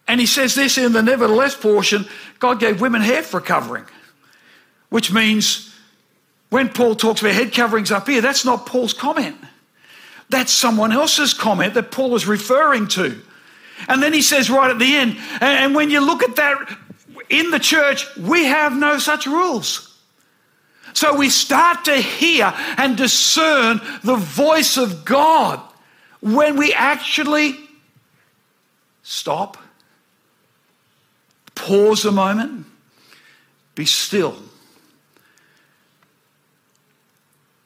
And 0.07 0.21
he 0.21 0.25
says 0.25 0.55
this 0.55 0.77
in 0.77 0.93
the 0.93 1.01
nevertheless 1.01 1.55
portion 1.55 2.05
God 2.39 2.59
gave 2.59 2.79
women 2.79 3.01
hair 3.01 3.23
for 3.23 3.41
covering, 3.41 3.85
which 4.89 5.11
means 5.11 5.74
when 6.55 6.69
Paul 6.69 6.95
talks 6.95 7.19
about 7.19 7.33
head 7.33 7.51
coverings 7.51 7.91
up 7.91 8.07
here, 8.07 8.21
that's 8.21 8.45
not 8.45 8.65
Paul's 8.65 8.93
comment. 8.93 9.35
That's 10.29 10.53
someone 10.53 10.93
else's 10.93 11.33
comment 11.33 11.73
that 11.73 11.91
Paul 11.91 12.15
is 12.15 12.27
referring 12.27 12.87
to. 12.95 13.21
And 13.89 14.01
then 14.01 14.13
he 14.13 14.21
says 14.21 14.49
right 14.49 14.71
at 14.71 14.79
the 14.79 14.95
end, 14.95 15.17
and 15.41 15.75
when 15.75 15.89
you 15.89 15.99
look 15.99 16.23
at 16.23 16.37
that 16.37 16.77
in 17.29 17.51
the 17.51 17.59
church, 17.59 18.07
we 18.15 18.45
have 18.45 18.71
no 18.71 18.99
such 18.99 19.25
rules. 19.25 19.99
So 20.93 21.17
we 21.17 21.29
start 21.29 21.83
to 21.85 21.97
hear 21.97 22.53
and 22.77 22.95
discern 22.95 23.81
the 24.05 24.15
voice 24.15 24.77
of 24.77 25.03
God 25.03 25.59
when 26.21 26.55
we 26.55 26.71
actually 26.71 27.59
stop, 29.03 29.57
pause 31.53 32.05
a 32.05 32.13
moment, 32.13 32.65
be 33.75 33.83
still 33.83 34.37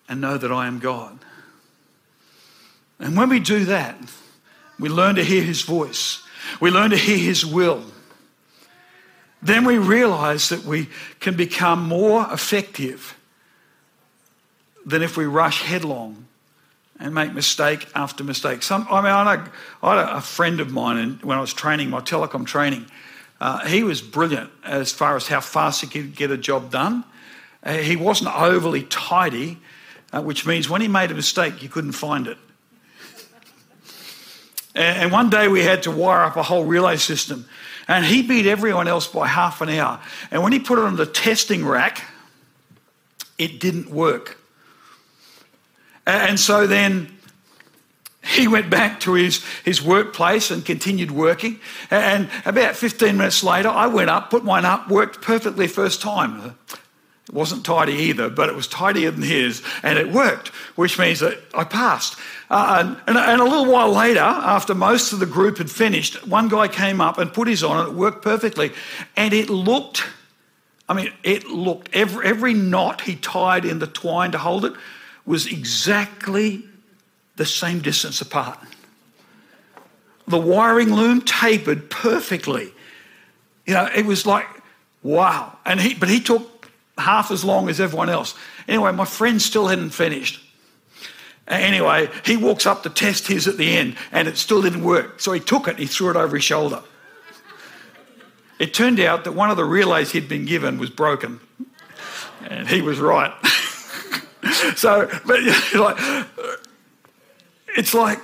and 0.09 0.19
know 0.19 0.37
that 0.37 0.51
I 0.51 0.67
am 0.67 0.79
God. 0.79 1.19
And 2.99 3.15
when 3.15 3.29
we 3.29 3.39
do 3.39 3.63
that, 3.65 3.95
we 4.79 4.89
learn 4.89 5.15
to 5.15 5.23
hear 5.23 5.43
His 5.43 5.61
voice, 5.61 6.23
we 6.59 6.71
learn 6.71 6.89
to 6.89 6.97
hear 6.97 7.17
His 7.17 7.45
will. 7.45 7.83
Then 9.41 9.63
we 9.63 9.77
realize 9.77 10.49
that 10.49 10.65
we 10.65 10.89
can 11.21 11.37
become 11.37 11.87
more 11.87 12.27
effective 12.29 13.17
than 14.85 15.01
if 15.01 15.15
we 15.15 15.25
rush 15.25 15.61
headlong 15.61 16.25
and 16.99 17.13
make 17.13 17.33
mistake 17.33 17.87
after 17.95 18.23
mistake. 18.23 18.61
Some, 18.63 18.85
I 18.91 19.01
mean, 19.01 19.11
I, 19.11 19.35
know, 19.35 19.45
I 19.81 19.95
had 19.95 20.17
a 20.17 20.21
friend 20.21 20.59
of 20.59 20.71
mine 20.71 20.97
and 20.97 21.23
when 21.23 21.37
I 21.37 21.41
was 21.41 21.53
training, 21.53 21.89
my 21.89 22.01
telecom 22.01 22.45
training. 22.45 22.85
Uh, 23.39 23.65
he 23.65 23.83
was 23.83 24.01
brilliant 24.01 24.49
as 24.65 24.91
far 24.91 25.15
as 25.15 25.27
how 25.27 25.39
fast 25.39 25.79
he 25.79 25.87
could 25.87 26.13
get 26.15 26.31
a 26.31 26.37
job 26.37 26.71
done. 26.71 27.05
Uh, 27.63 27.73
he 27.73 27.95
wasn't 27.95 28.35
overly 28.35 28.83
tidy, 28.83 29.57
uh, 30.13 30.21
which 30.21 30.45
means 30.45 30.69
when 30.69 30.81
he 30.81 30.87
made 30.87 31.11
a 31.11 31.15
mistake, 31.15 31.61
you 31.61 31.69
couldn't 31.69 31.93
find 31.93 32.27
it. 32.27 32.37
and, 34.75 35.11
one 35.11 35.29
day 35.29 35.47
we 35.47 35.63
had 35.63 35.83
to 35.83 35.91
wire 35.91 36.23
up 36.23 36.35
a 36.35 36.43
whole 36.43 36.65
relay 36.65 36.97
system, 36.97 37.47
and 37.87 38.05
he 38.05 38.21
beat 38.21 38.45
everyone 38.45 38.87
else 38.87 39.07
by 39.07 39.27
half 39.27 39.61
an 39.61 39.69
hour. 39.69 39.99
And 40.31 40.43
when 40.43 40.51
he 40.51 40.59
put 40.59 40.79
it 40.79 40.85
on 40.85 40.95
the 40.95 41.05
testing 41.05 41.65
rack, 41.65 42.03
it 43.37 43.59
didn't 43.59 43.89
work. 43.89 44.37
And 46.05 46.39
so 46.39 46.65
then 46.65 47.19
he 48.23 48.47
went 48.47 48.69
back 48.69 48.99
to 49.01 49.13
his, 49.13 49.43
his 49.63 49.81
workplace 49.81 50.51
and 50.51 50.65
continued 50.65 51.11
working. 51.11 51.59
And 51.89 52.29
about 52.45 52.75
15 52.75 53.17
minutes 53.17 53.43
later, 53.43 53.69
I 53.69 53.87
went 53.87 54.09
up, 54.09 54.29
put 54.29 54.43
mine 54.43 54.65
up, 54.65 54.89
worked 54.89 55.21
perfectly 55.21 55.67
first 55.67 56.01
time. 56.01 56.57
It 57.29 57.35
wasn't 57.35 57.63
tidy 57.63 57.93
either, 57.93 58.27
but 58.27 58.49
it 58.49 58.55
was 58.55 58.67
tidier 58.67 59.11
than 59.11 59.21
his, 59.21 59.61
and 59.83 59.99
it 59.99 60.09
worked, 60.09 60.47
which 60.75 60.97
means 60.97 61.19
that 61.19 61.37
I 61.53 61.63
passed. 61.63 62.17
Uh, 62.49 62.95
and, 63.05 63.17
and, 63.17 63.39
a 63.39 63.43
little 63.43 63.71
while 63.71 63.91
later, 63.91 64.19
after 64.19 64.73
most 64.73 65.13
of 65.13 65.19
the 65.19 65.27
group 65.27 65.59
had 65.59 65.69
finished, 65.69 66.25
one 66.25 66.49
guy 66.49 66.67
came 66.67 66.99
up 66.99 67.19
and 67.19 67.31
put 67.31 67.47
his 67.47 67.63
on, 67.63 67.77
and 67.81 67.89
it 67.89 67.93
worked 67.93 68.23
perfectly. 68.23 68.71
And 69.15 69.31
it 69.31 69.47
looked, 69.47 70.03
I 70.87 70.95
mean, 70.95 71.13
it 71.21 71.45
looked, 71.45 71.89
every, 71.93 72.25
every 72.25 72.55
knot 72.55 73.01
he 73.01 73.15
tied 73.15 73.63
in 73.63 73.77
the 73.77 73.85
twine 73.85 74.31
to 74.31 74.39
hold 74.39 74.65
it 74.65 74.73
was 75.23 75.45
exactly 75.45 76.63
the 77.35 77.45
same 77.45 77.79
distance 77.79 78.21
apart. 78.21 78.57
The 80.27 80.39
wiring 80.39 80.91
loom 80.95 81.21
tapered 81.21 81.91
perfectly. 81.91 82.73
You 83.67 83.75
know, 83.75 83.87
it 83.95 84.07
was 84.07 84.25
like, 84.25 84.47
wow. 85.03 85.59
And 85.63 85.79
he, 85.79 85.93
but 85.93 86.09
he 86.09 86.19
took 86.19 86.48
half 86.99 87.31
as 87.31 87.43
long 87.43 87.69
as 87.69 87.79
everyone 87.79 88.09
else. 88.09 88.35
Anyway, 88.67 88.91
my 88.91 89.05
friend 89.05 89.41
still 89.41 89.67
hadn't 89.67 89.91
finished. 89.91 90.41
Anyway, 91.47 92.09
he 92.25 92.37
walks 92.37 92.67
up 92.67 92.83
to 92.83 92.89
test 92.89 93.27
his 93.27 93.47
at 93.47 93.57
the 93.57 93.75
end 93.75 93.95
and 94.11 94.27
it 94.27 94.37
still 94.37 94.61
didn't 94.61 94.83
work. 94.83 95.19
So 95.19 95.31
he 95.31 95.39
took 95.39 95.67
it 95.67 95.71
and 95.71 95.79
he 95.79 95.87
threw 95.87 96.11
it 96.11 96.15
over 96.15 96.35
his 96.35 96.43
shoulder. 96.43 96.83
It 98.59 98.73
turned 98.73 98.99
out 98.99 99.23
that 99.23 99.31
one 99.31 99.49
of 99.49 99.57
the 99.57 99.65
relays 99.65 100.11
he'd 100.11 100.29
been 100.29 100.45
given 100.45 100.77
was 100.77 100.89
broken. 100.89 101.39
And 102.47 102.67
he 102.67 102.81
was 102.81 102.99
right. 102.99 103.33
so, 104.75 105.09
but 105.25 105.39
like, 105.75 106.27
it's 107.75 107.93
like 107.93 108.19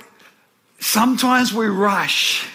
sometimes 0.78 1.52
we 1.52 1.66
rush. 1.66 2.46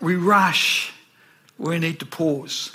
We 0.00 0.16
rush. 0.16 0.92
We 1.58 1.78
need 1.78 2.00
to 2.00 2.06
pause. 2.06 2.73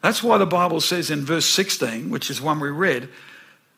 That's 0.00 0.22
why 0.22 0.38
the 0.38 0.46
Bible 0.46 0.80
says 0.80 1.10
in 1.10 1.24
verse 1.24 1.46
16, 1.46 2.10
which 2.10 2.30
is 2.30 2.40
one 2.40 2.60
we 2.60 2.70
read, 2.70 3.08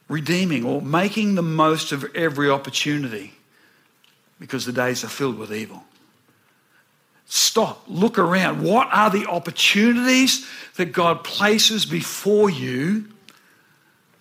redeeming 0.08 0.64
or 0.64 0.82
making 0.82 1.34
the 1.34 1.42
most 1.42 1.92
of 1.92 2.04
every 2.14 2.50
opportunity. 2.50 3.34
because 4.40 4.64
the 4.64 4.72
days 4.72 5.04
are 5.04 5.08
filled 5.08 5.38
with 5.38 5.52
evil. 5.52 5.84
Stop, 7.26 7.84
look 7.86 8.18
around. 8.18 8.64
What 8.64 8.88
are 8.90 9.10
the 9.10 9.26
opportunities 9.26 10.48
that 10.76 10.86
God 10.86 11.22
places 11.22 11.86
before 11.86 12.50
you 12.50 13.04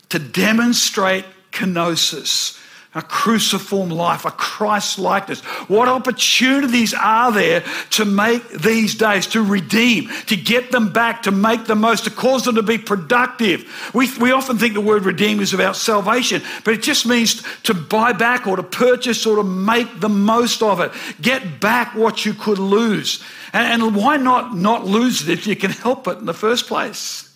to 0.09 0.19
demonstrate 0.19 1.25
kenosis, 1.51 2.59
a 2.95 3.03
cruciform 3.03 3.89
life, 3.89 4.25
a 4.25 4.31
Christ 4.31 4.97
likeness. 4.97 5.41
What 5.69 5.87
opportunities 5.87 6.95
are 6.95 7.31
there 7.31 7.63
to 7.91 8.03
make 8.03 8.49
these 8.49 8.95
days, 8.95 9.27
to 9.27 9.43
redeem, 9.43 10.09
to 10.25 10.35
get 10.35 10.71
them 10.71 10.91
back, 10.91 11.23
to 11.23 11.31
make 11.31 11.65
the 11.65 11.75
most, 11.75 12.05
to 12.05 12.09
cause 12.09 12.45
them 12.45 12.55
to 12.55 12.63
be 12.63 12.79
productive? 12.79 13.91
We, 13.93 14.09
we 14.17 14.31
often 14.31 14.57
think 14.57 14.73
the 14.73 14.81
word 14.81 15.05
redeem 15.05 15.39
is 15.39 15.53
about 15.53 15.75
salvation, 15.75 16.41
but 16.65 16.73
it 16.73 16.81
just 16.81 17.05
means 17.05 17.43
to 17.63 17.75
buy 17.75 18.11
back 18.11 18.47
or 18.47 18.55
to 18.55 18.63
purchase 18.63 19.23
or 19.27 19.35
to 19.35 19.43
make 19.43 19.99
the 19.99 20.09
most 20.09 20.63
of 20.63 20.79
it. 20.79 20.91
Get 21.21 21.59
back 21.59 21.93
what 21.93 22.25
you 22.25 22.33
could 22.33 22.57
lose. 22.57 23.23
And, 23.53 23.83
and 23.83 23.95
why 23.95 24.17
not 24.17 24.55
not 24.55 24.85
lose 24.85 25.27
it 25.27 25.31
if 25.31 25.45
you 25.45 25.55
can 25.55 25.71
help 25.71 26.07
it 26.07 26.17
in 26.17 26.25
the 26.25 26.33
first 26.33 26.65
place? 26.67 27.31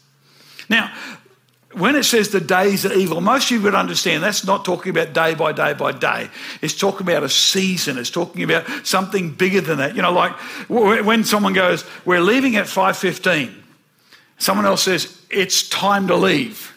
Now, 0.68 0.92
when 1.74 1.96
it 1.96 2.04
says 2.04 2.30
the 2.30 2.40
days 2.40 2.86
are 2.86 2.94
evil, 2.94 3.22
most 3.22 3.46
of 3.46 3.52
you 3.52 3.62
would 3.62 3.76
understand 3.76 4.24
that's 4.24 4.46
not 4.46 4.66
talking 4.66 4.90
about 4.90 5.14
day 5.14 5.34
by 5.34 5.52
day 5.52 5.74
by 5.74 5.92
day. 5.92 6.30
It's 6.62 6.78
talking 6.78 7.08
about 7.08 7.24
a 7.24 7.30
season. 7.30 7.98
It's 7.98 8.10
talking 8.10 8.44
about 8.44 8.68
something 8.86 9.32
bigger 9.32 9.62
than 9.62 9.78
that. 9.80 9.96
You 9.96 10.02
know, 10.02 10.14
like 10.14 10.34
when 10.70 11.24
someone 11.24 11.54
goes, 11.54 11.86
"We're 12.06 12.22
leaving 12.22 12.56
at 12.56 12.68
5:15," 12.68 13.54
someone 14.38 14.66
else 14.66 14.84
says, 14.84 15.22
"It's 15.30 15.68
time 15.68 16.08
to 16.08 16.16
leave." 16.16 16.74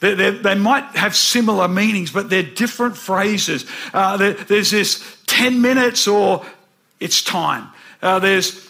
They, 0.00 0.14
they, 0.14 0.30
they 0.30 0.54
might 0.56 0.84
have 0.96 1.14
similar 1.14 1.68
meanings, 1.68 2.10
but 2.10 2.28
they're 2.28 2.42
different 2.42 2.96
phrases. 2.96 3.64
Uh, 3.94 4.16
there, 4.16 4.32
there's 4.32 4.72
this 4.72 5.16
10 5.28 5.62
minutes 5.62 6.08
or 6.08 6.44
it's 6.98 7.22
time. 7.22 7.68
Uh, 8.02 8.18
there's 8.18 8.68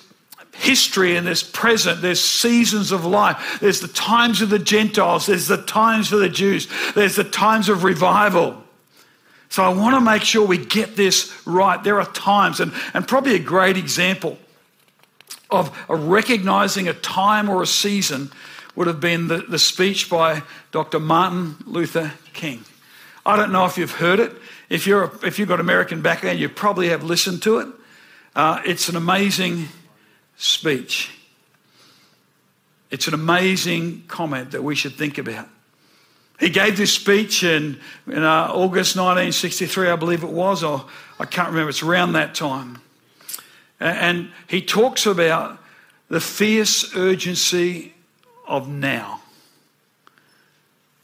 history 0.55 1.17
and 1.17 1.27
there's 1.27 1.43
present, 1.43 2.03
there's 2.03 2.21
seasons 2.21 2.93
of 2.93 3.05
life, 3.05 3.59
there's 3.61 3.81
the 3.81 3.89
times 3.89 4.43
of 4.43 4.51
the 4.51 4.59
Gentiles, 4.59 5.27
there's 5.27 5.49
the 5.49 5.63
times 5.63 6.09
for 6.09 6.17
the 6.17 6.29
Jews, 6.29 6.69
there's 6.95 7.17
the 7.17 7.25
times 7.25 7.69
of 7.69 7.85
revival. 7.85 8.63
So 9.49 9.63
I 9.63 9.69
want 9.69 9.95
to 9.97 10.01
make 10.01 10.23
sure 10.23 10.47
we 10.47 10.59
get 10.65 10.97
this 10.97 11.31
right. 11.47 11.83
There 11.83 12.01
are 12.01 12.11
times, 12.13 12.61
and, 12.61 12.73
and 12.95 13.07
probably 13.07 13.35
a 13.35 13.39
great 13.39 13.77
example 13.77 14.39
of 15.51 15.77
a 15.89 15.97
recognizing 15.97 16.89
a 16.89 16.95
time 16.95 17.51
or 17.51 17.63
a 17.63 17.67
season 17.67 18.31
would 18.75 18.87
have 18.87 19.01
been 19.01 19.29
the, 19.29 19.39
the 19.39 19.59
speech 19.59 20.09
by 20.09 20.43
Dr. 20.71 20.99
Martin 20.99 21.57
Luther 21.67 22.13
King. 22.33 22.65
I 23.27 23.37
don't 23.37 23.53
know 23.53 23.67
if 23.67 23.77
you've 23.77 23.97
heard 23.97 24.19
it. 24.19 24.33
If, 24.71 24.87
you're, 24.87 25.13
if 25.23 25.39
you've 25.39 25.49
got 25.49 25.61
American 25.61 26.01
background, 26.01 26.39
you 26.39 26.49
probably 26.49 26.89
have 26.89 27.05
listened 27.05 27.43
to 27.43 27.59
it. 27.59 27.69
Uh, 28.35 28.63
it's 28.65 28.89
an 28.89 28.97
amazing 28.97 29.69
speech. 30.37 31.11
It's 32.91 33.09
an 33.09 33.15
amazing 33.15 34.05
comment 34.07 34.51
that 34.51 34.63
we 34.63 34.75
should 34.75 34.95
think 34.95 35.19
about. 35.19 35.49
He 36.39 36.51
gave 36.51 36.77
this 36.77 36.93
speech 36.93 37.45
in, 37.45 37.79
in 38.07 38.23
uh, 38.23 38.49
August 38.53 38.97
1963, 38.97 39.89
I 39.89 39.97
believe 39.97 40.25
it 40.25 40.31
was, 40.31 40.65
or 40.65 40.85
I 41.21 41.25
can't 41.25 41.49
remember, 41.49 41.71
it's 41.71 41.83
around 41.83 42.15
that 42.15 42.35
time. 42.35 42.81
And 43.79 44.31
he 44.49 44.61
talks 44.61 45.07
about 45.07 45.59
the 46.09 46.21
fierce 46.21 46.95
urgency 46.97 47.95
of 48.47 48.69
now. 48.69 49.21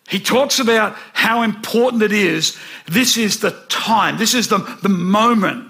He 0.08 0.18
talks 0.18 0.58
about 0.58 0.96
how 1.12 1.42
important 1.42 2.02
it 2.02 2.12
is. 2.12 2.58
This 2.86 3.16
is 3.16 3.40
the 3.40 3.52
time, 3.68 4.18
this 4.18 4.34
is 4.34 4.48
the, 4.48 4.58
the 4.82 4.88
moment 4.88 5.67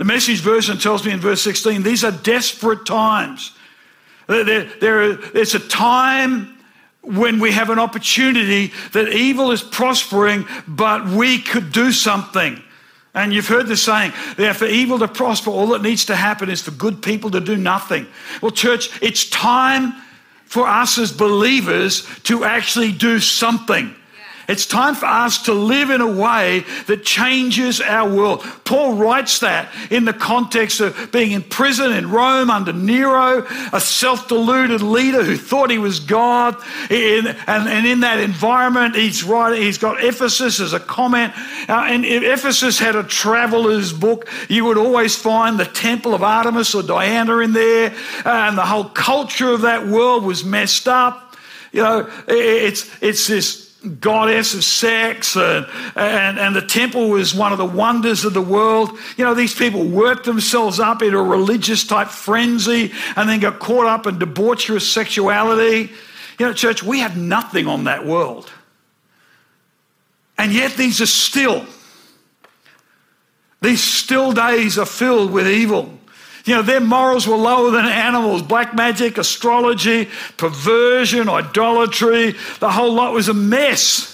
the 0.00 0.06
message 0.06 0.40
version 0.40 0.78
tells 0.78 1.04
me 1.04 1.12
in 1.12 1.20
verse 1.20 1.42
16 1.42 1.82
these 1.82 2.04
are 2.04 2.10
desperate 2.10 2.86
times. 2.86 3.52
There, 4.28 4.64
there, 4.64 5.10
it's 5.36 5.52
a 5.52 5.60
time 5.60 6.56
when 7.02 7.38
we 7.38 7.52
have 7.52 7.68
an 7.68 7.78
opportunity 7.78 8.72
that 8.94 9.12
evil 9.12 9.50
is 9.50 9.62
prospering, 9.62 10.46
but 10.66 11.06
we 11.06 11.38
could 11.38 11.70
do 11.70 11.92
something. 11.92 12.62
And 13.12 13.34
you've 13.34 13.48
heard 13.48 13.66
the 13.66 13.76
saying, 13.76 14.14
that 14.38 14.56
for 14.56 14.64
evil 14.64 14.98
to 15.00 15.06
prosper, 15.06 15.50
all 15.50 15.66
that 15.68 15.82
needs 15.82 16.06
to 16.06 16.16
happen 16.16 16.48
is 16.48 16.62
for 16.62 16.70
good 16.70 17.02
people 17.02 17.30
to 17.32 17.40
do 17.40 17.56
nothing. 17.56 18.06
Well, 18.40 18.52
church, 18.52 19.02
it's 19.02 19.28
time 19.28 19.92
for 20.46 20.66
us 20.66 20.96
as 20.96 21.12
believers 21.12 22.08
to 22.22 22.44
actually 22.44 22.92
do 22.92 23.20
something. 23.20 23.94
It's 24.50 24.66
time 24.66 24.96
for 24.96 25.06
us 25.06 25.44
to 25.44 25.52
live 25.52 25.90
in 25.90 26.00
a 26.00 26.10
way 26.10 26.64
that 26.88 27.04
changes 27.04 27.80
our 27.80 28.12
world. 28.12 28.44
Paul 28.64 28.94
writes 28.94 29.38
that 29.38 29.72
in 29.92 30.04
the 30.04 30.12
context 30.12 30.80
of 30.80 31.12
being 31.12 31.30
in 31.30 31.42
prison 31.42 31.92
in 31.92 32.10
Rome 32.10 32.50
under 32.50 32.72
Nero, 32.72 33.46
a 33.72 33.80
self 33.80 34.26
deluded 34.26 34.82
leader 34.82 35.22
who 35.22 35.36
thought 35.36 35.70
he 35.70 35.78
was 35.78 36.00
God. 36.00 36.56
And, 36.90 37.86
in 37.86 38.00
that 38.00 38.18
environment, 38.18 38.96
he's 38.96 39.22
writing, 39.22 39.62
he's 39.62 39.78
got 39.78 40.02
Ephesus 40.02 40.58
as 40.58 40.72
a 40.72 40.80
comment. 40.80 41.32
Uh, 41.68 41.84
and 41.86 42.04
if 42.04 42.24
Ephesus 42.24 42.80
had 42.80 42.96
a 42.96 43.04
traveler's 43.04 43.92
book, 43.92 44.28
you 44.48 44.64
would 44.64 44.78
always 44.78 45.14
find 45.14 45.60
the 45.60 45.64
temple 45.64 46.12
of 46.12 46.24
Artemis 46.24 46.74
or 46.74 46.82
Diana 46.82 47.38
in 47.38 47.52
there. 47.52 47.94
and 48.24 48.58
the 48.58 48.66
whole 48.66 48.84
culture 48.84 49.50
of 49.50 49.60
that 49.60 49.86
world 49.86 50.24
was 50.24 50.44
messed 50.44 50.88
up. 50.88 51.36
You 51.70 51.82
know, 51.82 52.10
it's, 52.26 52.90
it's 53.00 53.28
this 53.28 53.59
goddess 54.00 54.54
of 54.54 54.62
sex, 54.62 55.36
and, 55.36 55.66
and, 55.96 56.38
and 56.38 56.54
the 56.54 56.62
temple 56.62 57.10
was 57.10 57.34
one 57.34 57.52
of 57.52 57.58
the 57.58 57.64
wonders 57.64 58.24
of 58.24 58.34
the 58.34 58.42
world. 58.42 58.90
You 59.16 59.24
know, 59.24 59.34
these 59.34 59.54
people 59.54 59.84
worked 59.84 60.24
themselves 60.24 60.78
up 60.78 61.02
into 61.02 61.18
a 61.18 61.22
religious 61.22 61.84
type 61.84 62.08
frenzy 62.08 62.92
and 63.16 63.28
then 63.28 63.40
got 63.40 63.58
caught 63.58 63.86
up 63.86 64.06
in 64.06 64.18
debaucherous 64.18 64.82
sexuality. 64.82 65.90
You 66.38 66.46
know, 66.46 66.52
church, 66.52 66.82
we 66.82 67.00
have 67.00 67.16
nothing 67.16 67.66
on 67.66 67.84
that 67.84 68.06
world. 68.06 68.50
And 70.36 70.52
yet, 70.52 70.74
these 70.74 71.00
are 71.00 71.06
still, 71.06 71.66
these 73.60 73.82
still 73.82 74.32
days 74.32 74.78
are 74.78 74.86
filled 74.86 75.32
with 75.32 75.46
evil. 75.46 75.99
You 76.44 76.56
know, 76.56 76.62
their 76.62 76.80
morals 76.80 77.26
were 77.26 77.36
lower 77.36 77.70
than 77.70 77.86
animals. 77.86 78.42
Black 78.42 78.74
magic, 78.74 79.18
astrology, 79.18 80.08
perversion, 80.36 81.28
idolatry, 81.28 82.34
the 82.60 82.70
whole 82.70 82.92
lot 82.92 83.12
was 83.12 83.28
a 83.28 83.34
mess. 83.34 84.10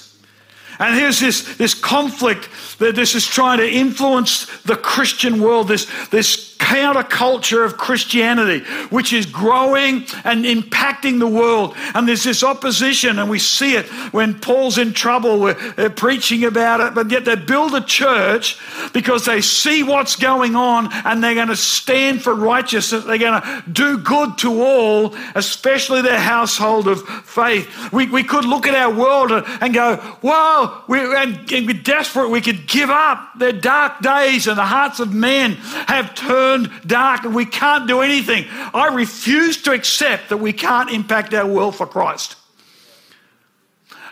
And 0.78 0.94
here's 0.94 1.20
this, 1.20 1.56
this 1.56 1.74
conflict 1.74 2.48
that 2.78 2.94
this 2.94 3.14
is 3.14 3.26
trying 3.26 3.58
to 3.58 3.68
influence 3.68 4.46
the 4.62 4.76
Christian 4.76 5.40
world, 5.40 5.68
this, 5.68 5.86
this 6.10 6.56
counterculture 6.58 7.64
of 7.64 7.76
Christianity, 7.76 8.64
which 8.90 9.12
is 9.12 9.26
growing 9.26 10.04
and 10.24 10.44
impacting 10.44 11.18
the 11.18 11.28
world. 11.28 11.74
And 11.94 12.08
there's 12.08 12.24
this 12.24 12.42
opposition, 12.42 13.18
and 13.18 13.30
we 13.30 13.38
see 13.38 13.76
it 13.76 13.86
when 14.12 14.38
Paul's 14.40 14.78
in 14.78 14.92
trouble, 14.92 15.40
we're, 15.40 15.56
preaching 15.96 16.44
about 16.44 16.80
it, 16.80 16.94
but 16.94 17.10
yet 17.10 17.24
they 17.24 17.36
build 17.36 17.74
a 17.74 17.80
church 17.80 18.58
because 18.92 19.24
they 19.24 19.40
see 19.40 19.82
what's 19.82 20.16
going 20.16 20.54
on 20.56 20.92
and 21.04 21.22
they're 21.22 21.34
going 21.34 21.48
to 21.48 21.56
stand 21.56 22.22
for 22.22 22.34
righteousness. 22.34 23.04
They're 23.04 23.18
going 23.18 23.40
to 23.40 23.64
do 23.70 23.98
good 23.98 24.36
to 24.38 24.62
all, 24.62 25.14
especially 25.34 26.02
their 26.02 26.20
household 26.20 26.88
of 26.88 27.02
faith. 27.24 27.92
We, 27.92 28.08
we 28.08 28.24
could 28.24 28.44
look 28.44 28.66
at 28.66 28.74
our 28.74 28.92
world 28.92 29.30
and 29.32 29.72
go, 29.72 30.18
wow, 30.22 30.84
we, 30.88 30.98
and, 31.00 31.50
and 31.52 31.66
we're 31.66 31.82
desperate. 31.82 32.28
We 32.28 32.40
could 32.40 32.65
give 32.66 32.90
up. 32.90 33.38
Their 33.38 33.52
dark 33.52 34.00
days 34.00 34.46
and 34.46 34.58
the 34.58 34.64
hearts 34.64 35.00
of 35.00 35.12
men 35.12 35.52
have 35.52 36.14
turned 36.14 36.36
turned 36.36 36.70
dark 36.86 37.24
and 37.24 37.34
we 37.34 37.46
can't 37.46 37.86
do 37.86 38.00
anything. 38.00 38.46
I 38.74 38.88
refuse 38.94 39.62
to 39.62 39.72
accept 39.72 40.28
that 40.30 40.38
we 40.38 40.52
can't 40.52 40.90
impact 40.90 41.34
our 41.34 41.46
world 41.46 41.76
for 41.76 41.86
Christ. 41.86 42.36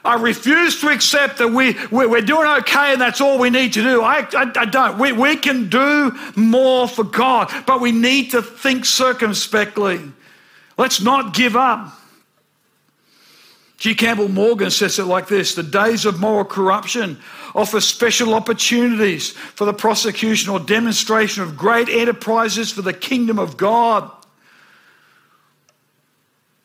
I 0.05 0.21
refuse 0.21 0.81
to 0.83 0.89
accept 0.89 1.39
that 1.39 1.49
we, 1.49 1.77
we're 1.91 2.21
doing 2.21 2.47
okay 2.59 2.93
and 2.93 3.01
that's 3.01 3.23
all 3.23 3.39
we 3.39 3.49
need 3.49 3.73
to 3.73 3.83
do. 3.83 4.03
I, 4.03 4.27
I, 4.35 4.53
I 4.55 4.65
don't. 4.67 4.99
We, 4.99 5.13
we 5.13 5.37
can 5.37 5.71
do 5.71 6.13
more 6.37 6.87
for 6.87 7.05
God, 7.05 7.51
but 7.67 7.81
we 7.81 7.91
need 7.91 8.33
to 8.33 8.43
think 8.43 8.85
circumspectly. 8.85 10.01
Let's 10.77 11.01
not 11.01 11.33
give 11.33 11.57
up. 11.57 11.99
G. 13.85 13.95
Campbell 13.95 14.31
Morgan 14.31 14.71
says 14.71 14.99
it 14.99 15.05
like 15.05 15.29
this 15.29 15.55
The 15.55 15.63
days 15.63 16.07
of 16.07 16.19
moral 16.19 16.47
corruption 16.47 17.19
offer 17.55 17.83
special 17.83 18.33
opportunities 18.33 19.33
for 19.33 19.67
the 19.67 19.75
prosecution 19.75 20.49
or 20.49 20.59
demonstration 20.59 21.43
of 21.43 21.59
great 21.59 21.91
enterprises 21.91 22.73
for 22.73 22.81
the 22.81 22.95
kingdom 22.95 23.39
of 23.39 23.59
God. 23.59 24.11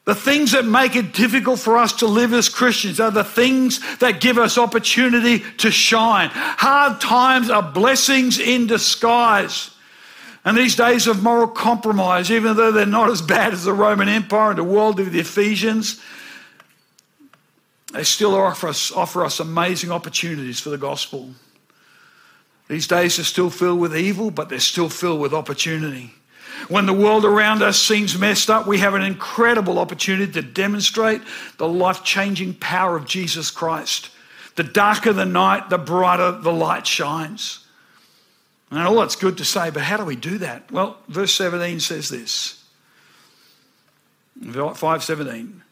The 0.05 0.15
things 0.15 0.53
that 0.53 0.63
make 0.63 0.95
it 0.95 1.11
difficult 1.11 1.59
for 1.59 1.77
us 1.77 1.91
to 1.97 2.07
live 2.07 2.33
as 2.33 2.47
Christians 2.47 3.01
are 3.01 3.11
the 3.11 3.25
things 3.25 3.81
that 3.97 4.21
give 4.21 4.37
us 4.37 4.57
opportunity 4.57 5.43
to 5.57 5.71
shine. 5.71 6.29
Hard 6.31 7.01
times 7.01 7.49
are 7.49 7.61
blessings 7.61 8.39
in 8.39 8.65
disguise. 8.65 9.71
And 10.45 10.55
these 10.55 10.77
days 10.77 11.05
of 11.05 11.21
moral 11.21 11.49
compromise, 11.49 12.31
even 12.31 12.55
though 12.55 12.71
they're 12.71 12.85
not 12.85 13.09
as 13.09 13.21
bad 13.21 13.51
as 13.51 13.65
the 13.65 13.73
Roman 13.73 14.07
Empire 14.07 14.51
and 14.51 14.59
the 14.59 14.63
world 14.63 15.01
of 15.01 15.11
the 15.11 15.19
Ephesians, 15.19 16.01
they 17.93 18.03
still 18.03 18.35
offer 18.35 18.67
us, 18.67 18.91
offer 18.91 19.23
us 19.25 19.39
amazing 19.39 19.91
opportunities 19.91 20.59
for 20.59 20.69
the 20.69 20.77
gospel. 20.77 21.29
These 22.67 22.87
days 22.87 23.17
are 23.17 23.23
still 23.23 23.49
filled 23.49 23.79
with 23.79 23.97
evil, 23.97 24.29
but 24.29 24.49
they're 24.49 24.59
still 24.59 24.89
filled 24.89 25.19
with 25.19 25.33
opportunity. 25.33 26.13
When 26.67 26.85
the 26.85 26.93
world 26.93 27.25
around 27.25 27.63
us 27.63 27.81
seems 27.81 28.17
messed 28.17 28.49
up, 28.49 28.67
we 28.67 28.79
have 28.79 28.93
an 28.93 29.01
incredible 29.01 29.79
opportunity 29.79 30.31
to 30.33 30.41
demonstrate 30.41 31.21
the 31.57 31.67
life 31.67 32.03
changing 32.03 32.55
power 32.55 32.95
of 32.95 33.05
Jesus 33.05 33.49
Christ. 33.49 34.09
The 34.55 34.63
darker 34.63 35.13
the 35.13 35.25
night, 35.25 35.69
the 35.69 35.77
brighter 35.77 36.31
the 36.31 36.51
light 36.51 36.85
shines. 36.85 37.65
And 38.69 38.79
all 38.79 38.99
that's 38.99 39.15
good 39.15 39.37
to 39.37 39.45
say, 39.45 39.71
but 39.71 39.81
how 39.81 39.97
do 39.97 40.05
we 40.05 40.15
do 40.15 40.37
that? 40.39 40.71
Well, 40.71 40.97
verse 41.07 41.33
17 41.33 41.79
says 41.79 42.09
this 42.09 42.63
517 44.43 45.63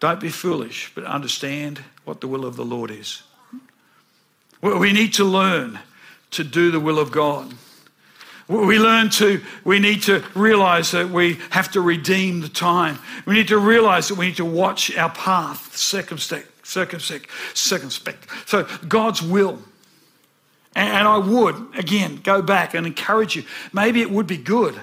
Don't 0.00 0.20
be 0.20 0.28
foolish, 0.28 0.92
but 0.94 1.04
understand 1.04 1.80
what 2.04 2.20
the 2.20 2.28
will 2.28 2.44
of 2.44 2.56
the 2.56 2.64
Lord 2.64 2.90
is. 2.90 3.22
We 4.60 4.92
need 4.92 5.14
to 5.14 5.24
learn 5.24 5.78
to 6.32 6.44
do 6.44 6.70
the 6.70 6.80
will 6.80 6.98
of 6.98 7.10
God. 7.10 7.54
We 8.48 8.78
learn 8.78 9.10
to, 9.10 9.42
we 9.64 9.80
need 9.80 10.02
to 10.02 10.22
realize 10.34 10.92
that 10.92 11.10
we 11.10 11.38
have 11.50 11.70
to 11.72 11.80
redeem 11.80 12.42
the 12.42 12.48
time. 12.48 12.98
We 13.26 13.34
need 13.34 13.48
to 13.48 13.58
realize 13.58 14.08
that 14.08 14.16
we 14.16 14.26
need 14.26 14.36
to 14.36 14.44
watch 14.44 14.96
our 14.96 15.10
path, 15.10 15.76
circumspect, 15.76 16.66
circumspect, 16.66 17.28
circumspect. 17.54 18.28
So 18.46 18.68
God's 18.86 19.20
will. 19.20 19.60
And 20.76 21.08
I 21.08 21.16
would, 21.16 21.56
again, 21.74 22.20
go 22.22 22.42
back 22.42 22.74
and 22.74 22.86
encourage 22.86 23.34
you. 23.34 23.44
Maybe 23.72 24.00
it 24.02 24.10
would 24.10 24.26
be 24.26 24.36
good 24.36 24.78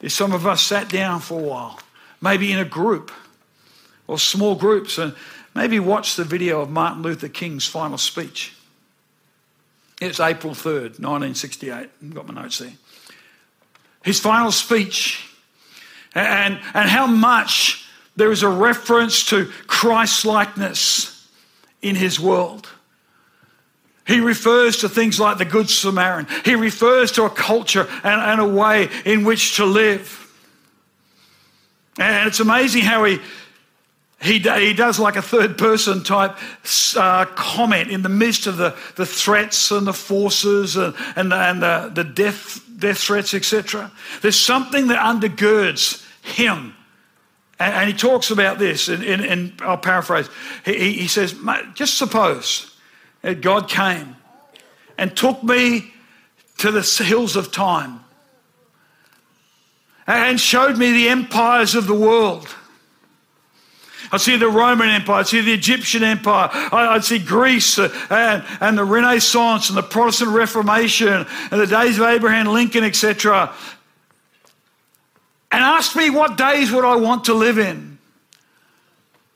if 0.00 0.12
some 0.12 0.32
of 0.32 0.46
us 0.46 0.60
sat 0.62 0.88
down 0.88 1.20
for 1.20 1.40
a 1.40 1.42
while, 1.42 1.80
maybe 2.20 2.52
in 2.52 2.58
a 2.58 2.64
group 2.64 3.10
or 4.08 4.18
small 4.18 4.56
groups, 4.56 4.98
and 4.98 5.14
maybe 5.54 5.78
watch 5.78 6.16
the 6.16 6.24
video 6.24 6.60
of 6.60 6.70
Martin 6.70 7.02
Luther 7.02 7.28
King's 7.28 7.66
final 7.66 7.98
speech. 7.98 8.54
It's 10.00 10.18
April 10.18 10.54
3rd, 10.54 10.98
1968. 11.00 11.72
I've 11.72 12.14
got 12.14 12.26
my 12.26 12.42
notes 12.42 12.58
there. 12.58 12.72
His 14.02 14.18
final 14.18 14.50
speech, 14.50 15.24
and, 16.14 16.58
and 16.74 16.88
how 16.88 17.06
much 17.06 17.84
there 18.16 18.32
is 18.32 18.42
a 18.42 18.48
reference 18.48 19.24
to 19.26 19.46
Christ 19.66 20.24
likeness 20.24 21.28
in 21.82 21.94
his 21.94 22.18
world. 22.18 22.68
He 24.06 24.20
refers 24.20 24.78
to 24.78 24.88
things 24.88 25.20
like 25.20 25.36
the 25.36 25.44
Good 25.44 25.68
Samaritan. 25.68 26.34
He 26.44 26.54
refers 26.54 27.12
to 27.12 27.24
a 27.24 27.30
culture 27.30 27.86
and, 28.02 28.20
and 28.20 28.40
a 28.40 28.48
way 28.48 28.88
in 29.04 29.22
which 29.24 29.56
to 29.56 29.66
live. 29.66 30.24
And 31.98 32.26
it's 32.26 32.40
amazing 32.40 32.82
how 32.82 33.04
he, 33.04 33.18
he, 34.20 34.38
he 34.38 34.72
does 34.72 34.98
like 34.98 35.14
a 35.16 35.22
third 35.22 35.56
person 35.56 36.02
type 36.02 36.36
uh, 36.96 37.24
comment 37.26 37.90
in 37.90 38.02
the 38.02 38.08
midst 38.08 38.48
of 38.48 38.56
the, 38.56 38.76
the 38.96 39.06
threats 39.06 39.70
and 39.70 39.86
the 39.86 39.92
forces 39.92 40.76
and, 40.76 40.94
and, 41.14 41.30
the, 41.30 41.36
and 41.36 41.62
the, 41.62 41.92
the 41.94 42.04
death, 42.04 42.60
death 42.76 42.98
threats, 42.98 43.32
etc. 43.32 43.92
There's 44.20 44.38
something 44.38 44.88
that 44.88 44.98
undergirds 44.98 46.04
him. 46.22 46.74
And, 47.60 47.74
and 47.74 47.88
he 47.88 47.96
talks 47.96 48.30
about 48.30 48.58
this, 48.58 48.88
and, 48.88 49.52
I'll 49.60 49.76
paraphrase. 49.76 50.28
He, 50.64 50.94
he 50.94 51.08
says, 51.08 51.36
just 51.74 51.96
suppose 51.96 52.76
that 53.22 53.40
God 53.40 53.68
came 53.68 54.16
and 54.96 55.16
took 55.16 55.44
me 55.44 55.92
to 56.58 56.72
the 56.72 56.82
hills 57.04 57.36
of 57.36 57.52
time 57.52 58.00
and 60.08 60.40
showed 60.40 60.76
me 60.76 60.90
the 60.90 61.08
empires 61.08 61.76
of 61.76 61.86
the 61.86 61.94
world. 61.94 62.48
I'd 64.10 64.20
see 64.20 64.36
the 64.36 64.48
Roman 64.48 64.88
Empire, 64.88 65.20
I'd 65.20 65.26
see 65.26 65.40
the 65.40 65.52
Egyptian 65.52 66.02
Empire, 66.02 66.48
I'd 66.52 67.04
see 67.04 67.18
Greece 67.18 67.78
uh, 67.78 67.90
and, 68.10 68.44
and 68.60 68.78
the 68.78 68.84
Renaissance 68.84 69.68
and 69.68 69.76
the 69.76 69.82
Protestant 69.82 70.30
Reformation 70.30 71.26
and 71.50 71.60
the 71.60 71.66
days 71.66 71.98
of 71.98 72.06
Abraham 72.06 72.46
Lincoln, 72.46 72.84
etc. 72.84 73.52
And 75.50 75.62
asked 75.62 75.96
me 75.96 76.10
what 76.10 76.36
days 76.36 76.72
would 76.72 76.84
I 76.84 76.96
want 76.96 77.24
to 77.24 77.34
live 77.34 77.58
in. 77.58 77.98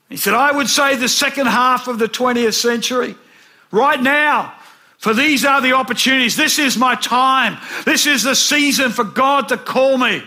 He 0.08 0.16
said, 0.16 0.34
I 0.34 0.52
would 0.52 0.68
say 0.68 0.96
the 0.96 1.08
second 1.08 1.46
half 1.46 1.88
of 1.88 1.98
the 1.98 2.06
20th 2.06 2.54
century. 2.54 3.14
Right 3.70 4.00
now, 4.00 4.54
for 4.98 5.14
these 5.14 5.44
are 5.44 5.60
the 5.60 5.72
opportunities. 5.72 6.36
This 6.36 6.58
is 6.58 6.76
my 6.76 6.94
time. 6.94 7.58
This 7.84 8.06
is 8.06 8.22
the 8.22 8.36
season 8.36 8.90
for 8.90 9.04
God 9.04 9.48
to 9.48 9.56
call 9.56 9.98
me. 9.98 10.22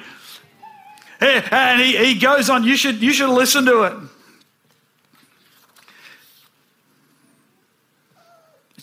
And 1.21 1.81
he, 1.81 1.95
he 1.97 2.19
goes 2.19 2.49
on, 2.49 2.63
you 2.63 2.75
should, 2.75 3.01
you 3.01 3.13
should 3.13 3.29
listen 3.29 3.65
to 3.65 3.83
it. 3.83 3.93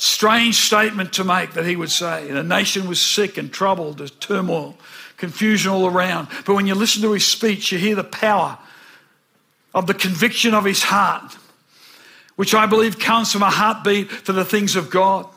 Strange 0.04 0.56
statement 0.56 1.12
to 1.12 1.22
make 1.22 1.52
that 1.52 1.64
he 1.64 1.76
would 1.76 1.92
say. 1.92 2.26
The 2.26 2.42
nation 2.42 2.88
was 2.88 3.00
sick 3.00 3.38
and 3.38 3.52
troubled, 3.52 3.98
there's 3.98 4.10
turmoil, 4.10 4.76
confusion 5.16 5.70
all 5.70 5.86
around. 5.86 6.26
But 6.44 6.54
when 6.54 6.66
you 6.66 6.74
listen 6.74 7.02
to 7.02 7.12
his 7.12 7.24
speech, 7.24 7.70
you 7.70 7.78
hear 7.78 7.94
the 7.94 8.02
power 8.02 8.58
of 9.72 9.86
the 9.86 9.94
conviction 9.94 10.54
of 10.54 10.64
his 10.64 10.82
heart 10.82 11.36
which 12.34 12.52
I 12.52 12.66
believe 12.66 12.98
comes 12.98 13.30
from 13.30 13.42
a 13.42 13.50
heartbeat 13.50 14.10
for 14.10 14.32
the 14.32 14.44
things 14.44 14.74
of 14.74 14.90
God. 14.90 15.28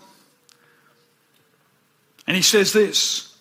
And 2.25 2.36
he 2.36 2.41
says 2.41 2.73
this 2.73 3.38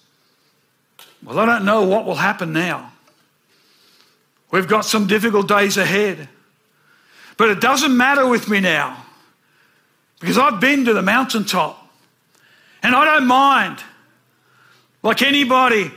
Well, 1.22 1.38
I 1.38 1.46
don't 1.46 1.64
know 1.64 1.84
what 1.84 2.04
will 2.04 2.16
happen 2.16 2.52
now. 2.52 2.92
We've 4.50 4.68
got 4.68 4.84
some 4.84 5.06
difficult 5.06 5.48
days 5.48 5.78
ahead. 5.78 6.28
But 7.38 7.48
it 7.48 7.62
doesn't 7.62 7.96
matter 7.96 8.28
with 8.28 8.50
me 8.50 8.60
now 8.60 9.03
because 10.24 10.38
I've 10.38 10.58
been 10.58 10.86
to 10.86 10.94
the 10.94 11.02
mountaintop 11.02 11.86
and 12.82 12.96
I 12.96 13.04
don't 13.04 13.26
mind. 13.26 13.84
Like 15.02 15.20
anybody, 15.20 15.92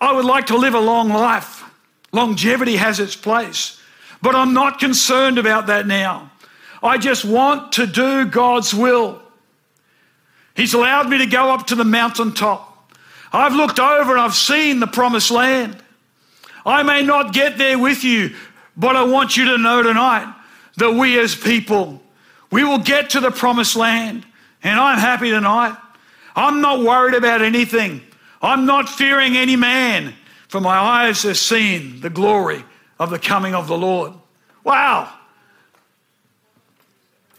I 0.00 0.12
would 0.12 0.24
like 0.24 0.46
to 0.46 0.56
live 0.56 0.74
a 0.74 0.80
long 0.80 1.08
life. 1.08 1.64
Longevity 2.12 2.76
has 2.76 3.00
its 3.00 3.16
place. 3.16 3.80
But 4.22 4.36
I'm 4.36 4.54
not 4.54 4.78
concerned 4.78 5.36
about 5.36 5.66
that 5.66 5.88
now. 5.88 6.30
I 6.80 6.96
just 6.96 7.24
want 7.24 7.72
to 7.72 7.88
do 7.88 8.24
God's 8.24 8.72
will. 8.72 9.20
He's 10.54 10.74
allowed 10.74 11.08
me 11.08 11.18
to 11.18 11.26
go 11.26 11.52
up 11.52 11.66
to 11.66 11.74
the 11.74 11.84
mountaintop. 11.84 12.88
I've 13.32 13.54
looked 13.54 13.80
over 13.80 14.12
and 14.12 14.20
I've 14.20 14.36
seen 14.36 14.78
the 14.78 14.86
promised 14.86 15.32
land. 15.32 15.76
I 16.64 16.84
may 16.84 17.02
not 17.02 17.34
get 17.34 17.58
there 17.58 17.80
with 17.80 18.04
you, 18.04 18.36
but 18.76 18.94
I 18.94 19.02
want 19.02 19.36
you 19.36 19.46
to 19.46 19.58
know 19.58 19.82
tonight 19.82 20.32
that 20.76 20.92
we 20.92 21.18
as 21.18 21.34
people, 21.34 22.00
we 22.52 22.62
will 22.62 22.78
get 22.78 23.10
to 23.10 23.20
the 23.20 23.32
promised 23.32 23.74
land. 23.74 24.24
And 24.62 24.78
I'm 24.78 24.98
happy 24.98 25.30
tonight. 25.30 25.76
I'm 26.36 26.60
not 26.60 26.84
worried 26.84 27.14
about 27.14 27.42
anything. 27.42 28.00
I'm 28.40 28.64
not 28.64 28.88
fearing 28.88 29.36
any 29.36 29.56
man, 29.56 30.14
for 30.46 30.60
my 30.60 30.76
eyes 30.78 31.22
have 31.24 31.36
seen 31.36 32.00
the 32.00 32.10
glory 32.10 32.64
of 32.98 33.10
the 33.10 33.18
coming 33.18 33.54
of 33.54 33.66
the 33.66 33.76
Lord. 33.76 34.12
Wow. 34.62 35.12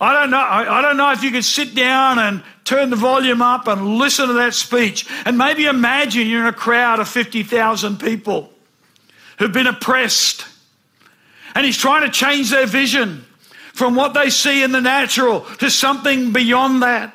I 0.02 0.12
don't 0.12 0.32
know. 0.32 0.38
I 0.38 0.82
don't 0.82 0.98
know 0.98 1.12
if 1.12 1.24
you 1.24 1.32
could 1.32 1.46
sit 1.46 1.74
down 1.76 2.20
and 2.20 2.44
turn 2.66 2.90
the 2.90 2.98
volume 2.98 3.42
up 3.42 3.68
and 3.68 3.98
listen 3.98 4.28
to 4.28 4.34
that 4.34 4.54
speech, 4.54 5.08
and 5.26 5.38
maybe 5.38 5.66
imagine 5.66 6.28
you're 6.28 6.42
in 6.42 6.48
a 6.48 6.52
crowd 6.52 7.00
of 7.00 7.08
fifty 7.08 7.44
thousand 7.44 8.02
people 8.02 8.50
who've 9.40 9.54
been 9.54 9.68
oppressed, 9.68 10.46
and 11.56 11.66
he's 11.66 11.78
trying 11.78 12.02
to 12.02 12.10
change 12.10 12.50
their 12.50 12.66
vision 12.66 13.26
from 13.74 13.96
what 13.96 14.14
they 14.14 14.30
see 14.30 14.64
in 14.64 14.72
the 14.72 14.82
natural 14.82 15.42
to 15.58 15.70
something 15.70 16.32
beyond 16.32 16.84
that. 16.84 17.14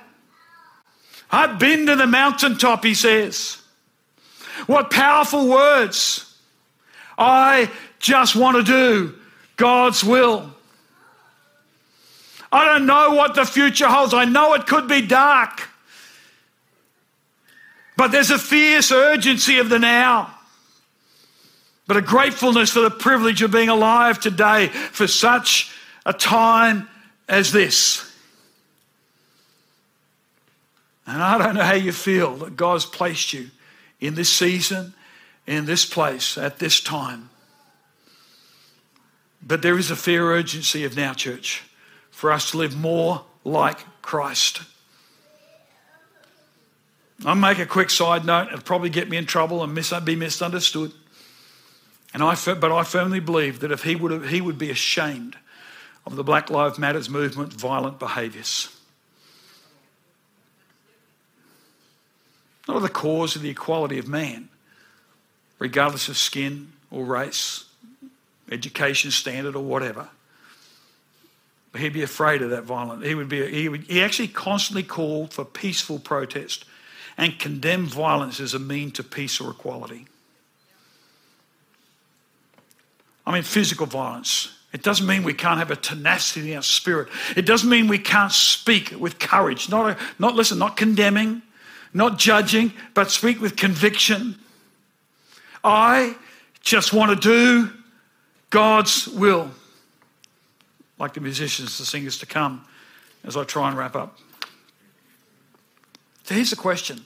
I've 1.30 1.58
been 1.58 1.86
to 1.86 1.96
the 1.96 2.06
mountaintop, 2.06 2.84
he 2.84 2.94
says. 2.94 3.58
What 4.66 4.90
powerful 4.90 5.48
words. 5.48 6.36
I 7.16 7.70
just 8.00 8.34
want 8.34 8.56
to 8.56 8.62
do 8.62 9.14
God's 9.56 10.02
will. 10.02 10.52
I 12.50 12.64
don't 12.64 12.86
know 12.86 13.10
what 13.10 13.34
the 13.34 13.44
future 13.44 13.86
holds. 13.86 14.14
I 14.14 14.24
know 14.24 14.54
it 14.54 14.66
could 14.66 14.88
be 14.88 15.02
dark. 15.02 15.68
But 17.96 18.08
there's 18.08 18.30
a 18.30 18.38
fierce 18.38 18.90
urgency 18.90 19.58
of 19.58 19.68
the 19.68 19.78
now. 19.78 20.34
But 21.86 21.96
a 21.96 22.02
gratefulness 22.02 22.70
for 22.70 22.80
the 22.80 22.90
privilege 22.90 23.42
of 23.42 23.50
being 23.50 23.68
alive 23.68 24.18
today 24.18 24.68
for 24.68 25.06
such 25.06 25.72
a 26.08 26.12
time 26.14 26.88
as 27.28 27.52
this. 27.52 28.10
And 31.06 31.22
I 31.22 31.36
don't 31.36 31.54
know 31.54 31.62
how 31.62 31.74
you 31.74 31.92
feel 31.92 32.36
that 32.36 32.56
God's 32.56 32.86
placed 32.86 33.34
you 33.34 33.50
in 34.00 34.14
this 34.14 34.32
season, 34.32 34.94
in 35.46 35.66
this 35.66 35.84
place, 35.84 36.38
at 36.38 36.58
this 36.58 36.80
time. 36.80 37.28
But 39.42 39.60
there 39.60 39.76
is 39.76 39.90
a 39.90 39.96
fair 39.96 40.24
urgency 40.24 40.84
of 40.84 40.96
now, 40.96 41.12
church 41.12 41.62
for 42.10 42.32
us 42.32 42.52
to 42.52 42.56
live 42.56 42.74
more 42.74 43.24
like 43.44 43.78
Christ. 44.00 44.62
I'll 47.26 47.34
make 47.34 47.58
a 47.58 47.66
quick 47.66 47.90
side 47.90 48.24
note. 48.24 48.48
It'll 48.48 48.60
probably 48.60 48.90
get 48.90 49.10
me 49.10 49.18
in 49.18 49.26
trouble 49.26 49.62
and 49.62 49.74
mis- 49.74 49.92
be 50.04 50.16
misunderstood. 50.16 50.92
And 52.14 52.22
I, 52.22 52.34
but 52.54 52.72
I 52.72 52.82
firmly 52.84 53.20
believe 53.20 53.60
that 53.60 53.70
if 53.70 53.82
he 53.82 53.94
would, 53.94 54.10
have, 54.10 54.28
he 54.30 54.40
would 54.40 54.56
be 54.56 54.70
ashamed 54.70 55.36
of 56.08 56.16
the 56.16 56.24
Black 56.24 56.50
Lives 56.50 56.78
Matters 56.78 57.08
movement 57.08 57.52
violent 57.52 57.98
behaviours. 57.98 58.74
not 62.68 62.76
of 62.76 62.82
the 62.82 62.88
cause 62.90 63.34
of 63.34 63.40
the 63.40 63.48
equality 63.48 63.98
of 63.98 64.06
man, 64.06 64.50
regardless 65.58 66.08
of 66.08 66.18
skin 66.18 66.70
or 66.90 67.02
race, 67.02 67.64
education 68.52 69.10
standard 69.10 69.56
or 69.56 69.64
whatever. 69.64 70.08
But 71.72 71.80
he'd 71.80 71.94
be 71.94 72.02
afraid 72.02 72.42
of 72.42 72.50
that 72.50 72.64
violence. 72.64 73.04
He 73.04 73.14
would 73.14 73.28
be. 73.28 73.50
He, 73.50 73.68
would, 73.68 73.84
he 73.84 74.02
actually 74.02 74.28
constantly 74.28 74.82
called 74.82 75.32
for 75.32 75.44
peaceful 75.44 75.98
protest 75.98 76.64
and 77.16 77.38
condemned 77.38 77.88
violence 77.88 78.38
as 78.38 78.54
a 78.54 78.58
mean 78.58 78.90
to 78.92 79.02
peace 79.02 79.40
or 79.40 79.50
equality. 79.50 80.06
I 83.26 83.32
mean, 83.32 83.42
physical 83.42 83.86
violence. 83.86 84.57
It 84.72 84.82
doesn't 84.82 85.06
mean 85.06 85.22
we 85.22 85.34
can't 85.34 85.58
have 85.58 85.70
a 85.70 85.76
tenacity 85.76 86.52
in 86.52 86.56
our 86.56 86.62
spirit. 86.62 87.08
It 87.36 87.46
doesn't 87.46 87.70
mean 87.70 87.88
we 87.88 87.98
can't 87.98 88.32
speak 88.32 88.92
with 88.98 89.18
courage. 89.18 89.70
Not, 89.70 89.90
a, 89.90 89.96
not 90.18 90.34
listen, 90.34 90.58
not 90.58 90.76
condemning, 90.76 91.42
not 91.94 92.18
judging, 92.18 92.72
but 92.92 93.10
speak 93.10 93.40
with 93.40 93.56
conviction. 93.56 94.36
I 95.64 96.16
just 96.60 96.92
want 96.92 97.10
to 97.10 97.16
do 97.16 97.70
God's 98.50 99.08
will. 99.08 99.50
Like 100.98 101.14
the 101.14 101.20
musicians, 101.20 101.78
the 101.78 101.86
singers 101.86 102.18
to 102.18 102.26
come, 102.26 102.66
as 103.24 103.36
I 103.36 103.44
try 103.44 103.68
and 103.68 103.78
wrap 103.78 103.96
up. 103.96 104.18
So 106.24 106.34
here's 106.34 106.50
the 106.50 106.56
question 106.56 107.04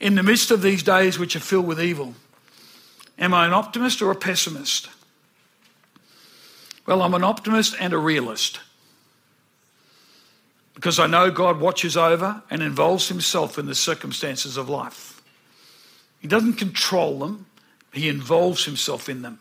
In 0.00 0.16
the 0.16 0.22
midst 0.22 0.50
of 0.50 0.60
these 0.60 0.82
days 0.82 1.18
which 1.18 1.34
are 1.34 1.40
filled 1.40 1.66
with 1.66 1.80
evil, 1.80 2.14
am 3.18 3.32
I 3.32 3.46
an 3.46 3.54
optimist 3.54 4.02
or 4.02 4.10
a 4.10 4.16
pessimist? 4.16 4.90
Well, 6.90 7.02
I'm 7.02 7.14
an 7.14 7.22
optimist 7.22 7.76
and 7.78 7.92
a 7.92 7.98
realist 7.98 8.58
because 10.74 10.98
I 10.98 11.06
know 11.06 11.30
God 11.30 11.60
watches 11.60 11.96
over 11.96 12.42
and 12.50 12.64
involves 12.64 13.06
himself 13.06 13.60
in 13.60 13.66
the 13.66 13.76
circumstances 13.76 14.56
of 14.56 14.68
life. 14.68 15.22
He 16.18 16.26
doesn't 16.26 16.54
control 16.54 17.20
them, 17.20 17.46
he 17.92 18.08
involves 18.08 18.64
himself 18.64 19.08
in 19.08 19.22
them. 19.22 19.38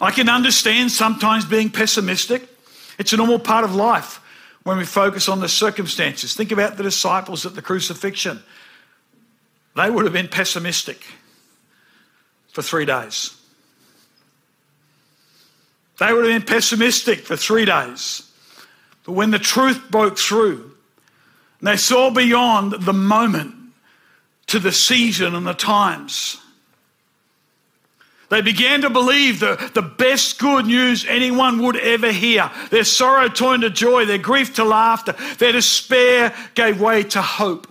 I 0.00 0.10
can 0.10 0.30
understand 0.30 0.92
sometimes 0.92 1.44
being 1.44 1.68
pessimistic. 1.68 2.48
It's 2.98 3.12
a 3.12 3.18
normal 3.18 3.38
part 3.38 3.64
of 3.64 3.74
life 3.74 4.22
when 4.62 4.78
we 4.78 4.86
focus 4.86 5.28
on 5.28 5.40
the 5.40 5.48
circumstances. 5.48 6.32
Think 6.32 6.52
about 6.52 6.78
the 6.78 6.84
disciples 6.84 7.44
at 7.44 7.54
the 7.54 7.60
crucifixion. 7.60 8.42
They 9.76 9.90
would 9.90 10.04
have 10.04 10.14
been 10.14 10.28
pessimistic 10.28 11.04
for 12.50 12.62
three 12.62 12.86
days. 12.86 13.37
They 15.98 16.12
would 16.12 16.24
have 16.24 16.46
been 16.46 16.54
pessimistic 16.54 17.20
for 17.20 17.36
three 17.36 17.64
days. 17.64 18.30
But 19.04 19.12
when 19.12 19.30
the 19.30 19.38
truth 19.38 19.90
broke 19.90 20.18
through, 20.18 20.72
they 21.60 21.76
saw 21.76 22.10
beyond 22.10 22.72
the 22.72 22.92
moment 22.92 23.54
to 24.46 24.58
the 24.58 24.72
season 24.72 25.34
and 25.34 25.46
the 25.46 25.54
times, 25.54 26.38
they 28.28 28.42
began 28.42 28.82
to 28.82 28.90
believe 28.90 29.40
the, 29.40 29.70
the 29.74 29.82
best 29.82 30.38
good 30.38 30.66
news 30.66 31.06
anyone 31.08 31.62
would 31.62 31.76
ever 31.76 32.12
hear. 32.12 32.50
Their 32.70 32.84
sorrow 32.84 33.28
turned 33.28 33.62
to 33.62 33.70
joy, 33.70 34.04
their 34.04 34.18
grief 34.18 34.54
to 34.56 34.64
laughter, 34.64 35.12
their 35.38 35.52
despair 35.52 36.34
gave 36.54 36.80
way 36.80 37.04
to 37.04 37.22
hope. 37.22 37.66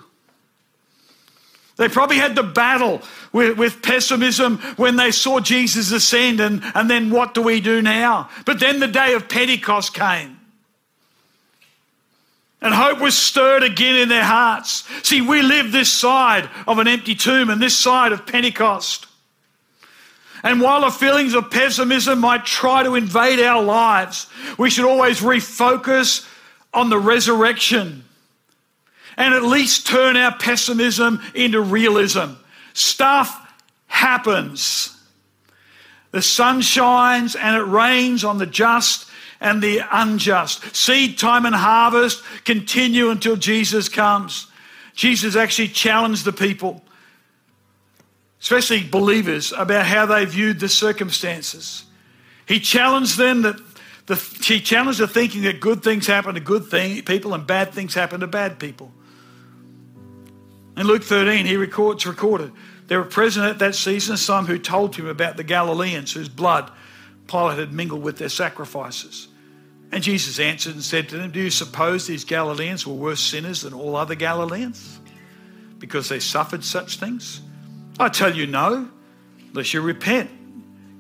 They 1.77 1.87
probably 1.87 2.17
had 2.17 2.35
to 2.35 2.43
battle 2.43 3.03
with, 3.31 3.57
with, 3.57 3.83
pessimism 3.83 4.57
when 4.77 4.95
they 4.95 5.11
saw 5.11 5.39
Jesus 5.39 5.91
ascend, 5.91 6.39
and, 6.39 6.63
and 6.73 6.89
then 6.89 7.11
what 7.11 7.35
do 7.35 7.41
we 7.43 7.61
do 7.61 7.83
now? 7.83 8.29
But 8.45 8.59
then 8.59 8.79
the 8.79 8.87
day 8.87 9.13
of 9.13 9.29
Pentecost 9.29 9.93
came. 9.93 10.39
And 12.59 12.73
hope 12.73 12.99
was 12.99 13.15
stirred 13.15 13.61
again 13.61 13.95
in 13.95 14.09
their 14.09 14.23
hearts. 14.23 14.89
See, 15.03 15.21
we 15.21 15.43
live 15.43 15.71
this 15.71 15.91
side 15.91 16.49
of 16.65 16.79
an 16.79 16.87
empty 16.87 17.13
tomb 17.13 17.51
and 17.51 17.61
this 17.61 17.77
side 17.77 18.11
of 18.11 18.25
Pentecost. 18.25 19.05
And 20.41 20.59
while 20.59 20.81
the 20.81 20.89
feelings 20.89 21.35
of 21.35 21.51
pessimism 21.51 22.19
might 22.19 22.45
try 22.45 22.81
to 22.81 22.95
invade 22.95 23.39
our 23.39 23.61
lives, 23.61 24.25
we 24.57 24.71
should 24.71 24.85
always 24.85 25.19
refocus 25.19 26.27
on 26.73 26.89
the 26.89 26.97
resurrection 26.97 28.03
and 29.17 29.33
at 29.33 29.43
least 29.43 29.87
turn 29.87 30.15
our 30.15 30.35
pessimism 30.37 31.21
into 31.33 31.59
realism. 31.59 32.33
Stuff 32.73 33.35
happens. 33.87 34.95
The 36.11 36.21
sun 36.21 36.61
shines 36.61 37.35
and 37.35 37.55
it 37.55 37.65
rains 37.65 38.23
on 38.23 38.37
the 38.37 38.45
just 38.45 39.09
and 39.41 39.61
the 39.61 39.81
unjust. 39.91 40.75
Seed 40.75 41.17
time 41.17 41.45
and 41.45 41.55
harvest 41.55 42.23
continue 42.45 43.09
until 43.09 43.35
Jesus 43.35 43.89
comes. 43.89 44.47
Jesus 44.93 45.35
actually 45.35 45.67
challenged 45.67 46.25
the 46.25 46.31
people 46.31 46.83
especially 48.41 48.83
believers, 48.83 49.51
about 49.51 49.85
how 49.85 50.05
they 50.05 50.25
viewed 50.25 50.59
the 50.59 50.69
circumstances. 50.69 51.83
He 52.45 52.59
challenged 52.59 53.17
them 53.17 53.41
that 53.41 53.59
the, 54.05 54.15
he 54.41 54.61
challenged 54.61 54.99
the 54.99 55.07
thinking 55.07 55.41
that 55.43 55.59
good 55.59 55.83
things 55.83 56.07
happen 56.07 56.35
to 56.35 56.39
good 56.39 56.67
thing, 56.67 57.01
people 57.03 57.33
and 57.33 57.45
bad 57.45 57.73
things 57.73 57.93
happen 57.93 58.21
to 58.21 58.27
bad 58.27 58.59
people. 58.59 58.91
In 60.77 60.85
Luke 60.85 61.03
13, 61.03 61.47
he 61.47 61.57
records, 61.57 62.05
recorded 62.05 62.51
there 62.85 62.99
were 62.99 63.05
present 63.05 63.47
at 63.47 63.59
that 63.59 63.75
season 63.75 64.15
some 64.15 64.45
who 64.45 64.59
told 64.59 64.95
him 64.95 65.07
about 65.07 65.35
the 65.35 65.43
Galileans 65.43 66.13
whose 66.13 66.29
blood 66.29 66.71
Pilate 67.27 67.57
had 67.57 67.73
mingled 67.73 68.03
with 68.03 68.17
their 68.17 68.29
sacrifices. 68.29 69.27
And 69.91 70.03
Jesus 70.03 70.39
answered 70.39 70.75
and 70.75 70.83
said 70.83 71.09
to 71.09 71.17
them, 71.17 71.31
Do 71.31 71.41
you 71.41 71.49
suppose 71.49 72.05
these 72.05 72.23
Galileans 72.23 72.85
were 72.85 72.93
worse 72.93 73.19
sinners 73.19 73.61
than 73.61 73.73
all 73.73 73.95
other 73.95 74.15
Galileans 74.15 74.99
because 75.79 76.09
they 76.09 76.19
suffered 76.19 76.63
such 76.63 76.97
things? 76.97 77.41
I 77.99 78.09
tell 78.09 78.33
you 78.33 78.45
no, 78.45 78.89
unless 79.49 79.73
you 79.73 79.81
repent, 79.81 80.29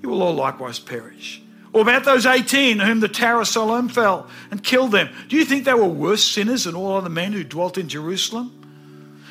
you 0.01 0.09
will 0.09 0.23
all 0.23 0.33
likewise 0.33 0.79
perish. 0.79 1.41
Or 1.71 1.81
about 1.81 2.03
those 2.03 2.25
18 2.25 2.79
whom 2.79 2.99
the 2.99 3.07
Tower 3.07 3.41
of 3.41 3.47
Siloam 3.47 3.89
fell 3.89 4.27
and 4.49 4.63
killed 4.63 4.91
them. 4.91 5.09
Do 5.27 5.35
you 5.35 5.45
think 5.45 5.65
they 5.65 5.73
were 5.73 5.85
worse 5.85 6.23
sinners 6.23 6.63
than 6.63 6.75
all 6.75 6.95
other 6.95 7.09
men 7.09 7.33
who 7.33 7.43
dwelt 7.43 7.77
in 7.77 7.87
Jerusalem? 7.87 8.56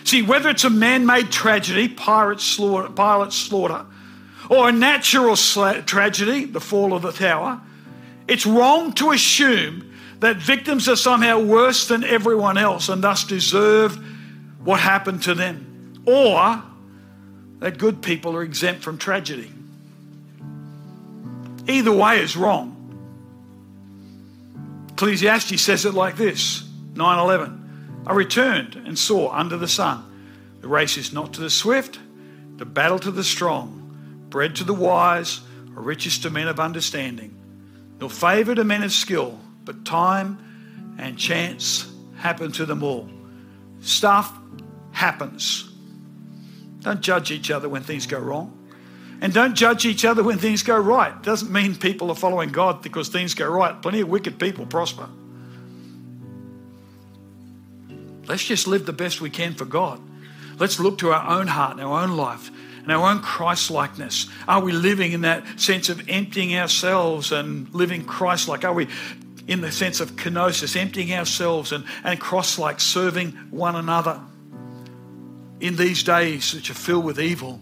See, 0.06 0.22
whether 0.22 0.50
it's 0.50 0.62
a 0.62 0.70
man 0.70 1.04
made 1.04 1.32
tragedy, 1.32 1.88
pirate 1.88 2.40
slaughter, 2.40 2.88
Pilate's 2.88 3.34
slaughter, 3.34 3.84
or 4.48 4.68
a 4.68 4.72
natural 4.72 5.34
tragedy, 5.34 6.44
the 6.44 6.60
fall 6.60 6.94
of 6.94 7.02
the 7.02 7.10
tower, 7.10 7.60
it's 8.28 8.46
wrong 8.46 8.92
to 8.92 9.10
assume 9.10 9.92
that 10.20 10.36
victims 10.36 10.88
are 10.88 10.94
somehow 10.94 11.40
worse 11.40 11.88
than 11.88 12.04
everyone 12.04 12.56
else 12.56 12.88
and 12.88 13.02
thus 13.02 13.24
deserve 13.24 13.98
what 14.64 14.78
happened 14.78 15.24
to 15.24 15.34
them. 15.34 16.00
Or 16.06 16.62
that 17.58 17.76
good 17.76 18.00
people 18.00 18.36
are 18.36 18.44
exempt 18.44 18.84
from 18.84 18.98
tragedy. 18.98 19.50
Either 21.66 21.90
way 21.90 22.20
is 22.20 22.36
wrong. 22.36 22.74
Ecclesiastes 24.92 25.60
says 25.60 25.84
it 25.84 25.94
like 25.94 26.16
this 26.16 26.62
9:11 26.94 27.65
I 28.06 28.12
returned 28.12 28.76
and 28.76 28.98
saw 28.98 29.30
under 29.30 29.56
the 29.56 29.68
sun 29.68 30.12
the 30.60 30.68
race 30.68 30.96
is 30.96 31.12
not 31.12 31.34
to 31.34 31.40
the 31.40 31.50
swift 31.50 31.98
the 32.56 32.64
battle 32.64 32.98
to 33.00 33.10
the 33.10 33.24
strong 33.24 34.26
bread 34.30 34.56
to 34.56 34.64
the 34.64 34.74
wise 34.74 35.40
or 35.76 35.82
riches 35.82 36.18
to 36.20 36.30
men 36.30 36.48
of 36.48 36.60
understanding 36.60 37.36
nor 38.00 38.10
favor 38.10 38.54
to 38.54 38.64
men 38.64 38.82
of 38.82 38.92
skill 38.92 39.38
but 39.64 39.84
time 39.84 40.38
and 40.98 41.18
chance 41.18 41.90
happen 42.16 42.52
to 42.52 42.64
them 42.64 42.82
all 42.82 43.08
stuff 43.80 44.32
happens 44.92 45.70
don't 46.86 47.00
judge 47.00 47.32
each 47.32 47.50
other 47.50 47.68
when 47.68 47.82
things 47.82 48.06
go 48.06 48.20
wrong. 48.20 48.56
And 49.20 49.34
don't 49.34 49.56
judge 49.56 49.84
each 49.84 50.04
other 50.04 50.22
when 50.22 50.38
things 50.38 50.62
go 50.62 50.78
right. 50.78 51.20
Doesn't 51.20 51.50
mean 51.50 51.74
people 51.74 52.10
are 52.10 52.14
following 52.14 52.50
God 52.50 52.80
because 52.80 53.08
things 53.08 53.34
go 53.34 53.50
right. 53.50 53.82
Plenty 53.82 54.02
of 54.02 54.08
wicked 54.08 54.38
people 54.38 54.66
prosper. 54.66 55.08
Let's 58.28 58.44
just 58.44 58.66
live 58.66 58.86
the 58.86 58.92
best 58.92 59.20
we 59.20 59.30
can 59.30 59.54
for 59.54 59.64
God. 59.64 60.00
Let's 60.58 60.80
look 60.80 60.98
to 60.98 61.12
our 61.12 61.38
own 61.38 61.46
heart 61.46 61.72
and 61.72 61.80
our 61.82 62.02
own 62.02 62.16
life 62.16 62.50
and 62.82 62.92
our 62.92 63.10
own 63.10 63.20
Christ 63.20 63.70
likeness. 63.70 64.28
Are 64.48 64.60
we 64.60 64.72
living 64.72 65.12
in 65.12 65.22
that 65.22 65.60
sense 65.60 65.88
of 65.88 66.08
emptying 66.08 66.56
ourselves 66.56 67.32
and 67.32 67.72
living 67.74 68.04
Christ 68.04 68.48
like? 68.48 68.64
Are 68.64 68.72
we 68.72 68.88
in 69.46 69.60
the 69.60 69.70
sense 69.70 70.00
of 70.00 70.12
kenosis, 70.16 70.76
emptying 70.76 71.12
ourselves 71.12 71.72
and, 71.72 71.84
and 72.04 72.18
cross 72.18 72.58
like, 72.58 72.80
serving 72.80 73.32
one 73.50 73.76
another? 73.76 74.20
in 75.60 75.76
these 75.76 76.02
days 76.02 76.54
which 76.54 76.70
are 76.70 76.74
filled 76.74 77.04
with 77.04 77.20
evil, 77.20 77.60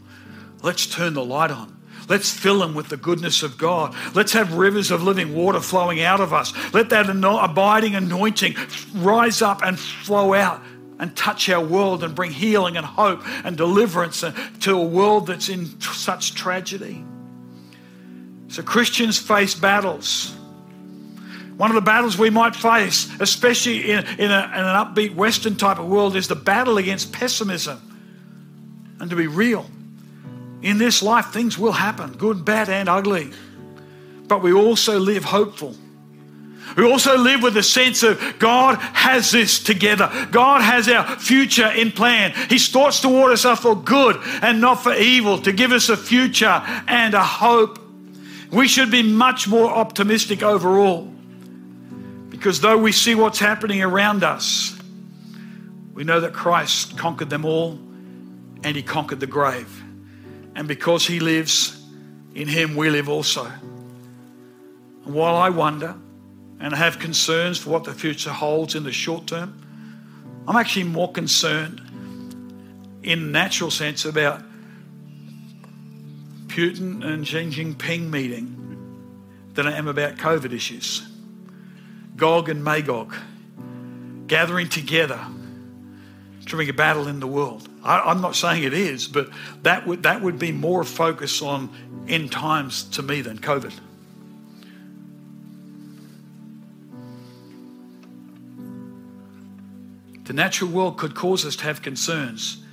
let's 0.63 0.87
turn 0.87 1.15
the 1.15 1.25
light 1.25 1.51
on. 1.51 1.74
Let's 2.09 2.31
fill 2.31 2.59
them 2.59 2.75
with 2.75 2.89
the 2.89 2.97
goodness 2.97 3.43
of 3.43 3.57
God. 3.57 3.95
Let's 4.15 4.33
have 4.33 4.55
rivers 4.55 4.91
of 4.91 5.03
living 5.03 5.35
water 5.35 5.61
flowing 5.61 6.01
out 6.01 6.21
of 6.21 6.33
us. 6.33 6.53
Let 6.75 6.91
that 6.91 7.09
abiding 7.09 7.95
anointing 7.95 8.57
rise 8.95 9.41
up 9.41 9.63
and 9.63 9.79
flow 9.79 10.35
out 10.35 10.63
and 10.99 11.17
touch 11.17 11.49
our 11.49 11.65
world 11.65 12.05
and 12.05 12.15
bring 12.15 12.31
healing 12.31 12.77
and 12.77 12.87
hope 12.87 13.23
and 13.45 13.57
deliverance 13.57 14.23
uh, 14.23 14.33
to 14.61 14.77
a 14.79 14.85
world 14.85 15.27
that's 15.27 15.49
in 15.49 15.67
such 15.81 16.35
tragedy. 16.35 17.05
So, 18.49 18.63
Christians 18.63 19.19
face 19.19 19.55
battles. 19.55 20.35
One 21.57 21.71
of 21.71 21.75
the 21.75 21.81
battles 21.81 22.19
we 22.19 22.31
might 22.31 22.55
face, 22.55 23.09
especially 23.21 23.91
in, 23.91 24.05
in, 24.19 24.31
a, 24.31 24.45
in 24.45 24.61
an 24.61 24.77
upbeat 24.77 25.15
Western 25.15 25.57
type 25.57 25.79
of 25.79 25.87
world, 25.87 26.17
is 26.17 26.29
the 26.29 26.37
battle 26.37 26.79
against 26.79 27.13
pessimism. 27.13 27.81
and 29.01 29.11
to 29.11 29.17
be 29.17 29.27
real. 29.27 29.69
In 30.65 30.79
this 30.79 31.03
life, 31.03 31.27
things 31.27 31.59
will 31.59 31.73
happen 31.73 32.13
good, 32.13 32.43
bad, 32.43 32.71
and 32.71 32.89
ugly. 32.89 33.31
But 34.27 34.43
we 34.43 34.51
also 34.55 34.99
live 34.99 35.23
hopeful. 35.23 35.77
We 36.75 36.91
also 36.91 37.19
live 37.19 37.43
with 37.43 37.55
a 37.59 37.63
sense 37.63 38.03
of 38.03 38.19
God 38.39 38.79
has 38.79 39.31
this 39.31 39.63
together. 39.63 40.11
God 40.31 40.63
has 40.63 40.89
our 40.89 41.19
future 41.19 41.69
in 41.69 41.93
plan. 41.93 42.33
His 42.49 42.67
thoughts 42.69 43.03
toward 43.03 43.33
us 43.33 43.45
are 43.45 43.57
for 43.57 43.77
good 43.77 44.17
and 44.41 44.63
not 44.63 44.83
for 44.83 44.95
evil, 44.95 45.39
to 45.43 45.53
give 45.53 45.71
us 45.71 45.91
a 45.91 45.99
future 45.99 46.63
and 46.89 47.13
a 47.13 47.23
hope. 47.23 47.79
We 48.51 48.67
should 48.67 48.91
be 48.91 49.03
much 49.03 49.47
more 49.47 49.71
optimistic 49.71 50.43
overall 50.43 51.03
because 52.31 52.63
though 52.63 52.79
we 52.79 52.93
see 52.93 53.15
what's 53.15 53.39
happening 53.39 53.83
around 53.83 54.25
us, 54.25 54.75
we 55.93 56.05
know 56.05 56.21
that 56.21 56.33
Christ 56.33 56.97
conquered 56.97 57.29
them 57.29 57.45
all 57.45 57.73
and 58.63 58.75
he 58.75 58.83
conquered 58.83 59.21
the 59.21 59.27
grave. 59.27 59.84
And 60.55 60.69
because 60.69 61.07
he 61.07 61.21
lives, 61.21 61.85
in 62.35 62.49
him 62.49 62.77
we 62.77 62.91
live 62.91 63.09
also. 63.09 63.45
And 65.05 65.15
while 65.15 65.37
I 65.37 65.51
wonder 65.51 65.95
and 66.61 66.75
have 66.75 66.99
concerns 66.99 67.59
for 67.59 67.71
what 67.71 67.85
the 67.85 67.93
future 67.93 68.31
holds 68.31 68.75
in 68.75 68.85
the 68.85 68.93
short 68.93 69.27
term, 69.27 69.61
I'm 70.47 70.57
actually 70.57 70.85
more 70.85 71.11
concerned 71.11 71.81
in 73.03 73.33
natural 73.33 73.71
sense 73.71 74.05
about 74.05 74.43
Putin 76.47 77.05
and 77.05 77.27
Xi 77.27 77.51
Jinping 77.51 78.11
meeting 78.11 78.61
than 79.55 79.67
I 79.67 79.77
am 79.77 79.89
about 79.89 80.17
COVID 80.17 80.53
issues. 80.53 81.07
Gog 82.17 82.49
and 82.49 82.63
Magog 82.63 83.15
gathering 84.27 84.69
together 84.69 85.21
to 86.47 86.57
bring 86.57 86.69
a 86.69 86.73
battle 86.73 87.09
in 87.09 87.21
the 87.21 87.27
world. 87.27 87.69
I, 87.85 88.11
am 88.11 88.23
not 88.23 88.35
saying 88.35 88.63
it 88.63 88.73
is, 88.73 89.07
but 89.07 89.29
that 89.63 89.87
would, 89.87 90.05
that 90.05 90.23
would 90.23 90.39
be 90.39 90.53
more 90.53 90.85
focus 90.85 91.43
on 91.43 91.69
end 92.09 92.33
times 92.33 92.85
to 92.85 93.03
me 93.03 93.21
than 93.21 93.39
COVID. 93.39 93.75
The 100.25 100.33
natural 100.33 100.71
world 100.71 100.97
could 100.97 101.15
cause 101.15 101.45
us 101.45 101.57
to 101.57 101.65
have 101.65 101.83
concerns. 101.83 102.65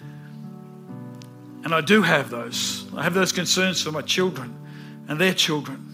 And 1.65 1.76
I 1.76 1.82
do 1.82 2.02
have 2.02 2.30
those. 2.30 2.88
I 2.95 3.04
have 3.04 3.13
those 3.13 3.34
concerns 3.34 3.82
for 3.82 3.91
my 3.91 4.02
children 4.02 4.56
and 5.10 5.19
their 5.19 5.34
children. 5.34 5.88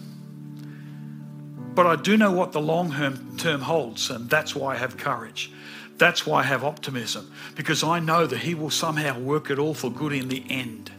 But 1.73 1.87
I 1.87 1.95
do 1.95 2.17
know 2.17 2.31
what 2.31 2.51
the 2.51 2.61
long 2.61 2.91
term 3.37 3.61
holds, 3.61 4.11
and 4.11 4.29
that's 4.29 4.55
why 4.55 4.75
I 4.75 4.77
have 4.77 4.97
courage. 4.97 5.51
That's 5.97 6.25
why 6.25 6.41
I 6.41 6.43
have 6.43 6.63
optimism, 6.63 7.31
because 7.55 7.83
I 7.83 7.99
know 7.99 8.25
that 8.27 8.39
He 8.39 8.53
will 8.53 8.69
somehow 8.69 9.19
work 9.19 9.49
it 9.49 9.59
all 9.59 9.73
for 9.73 9.89
good 9.89 10.13
in 10.13 10.29
the 10.29 10.43
end. 10.49 10.91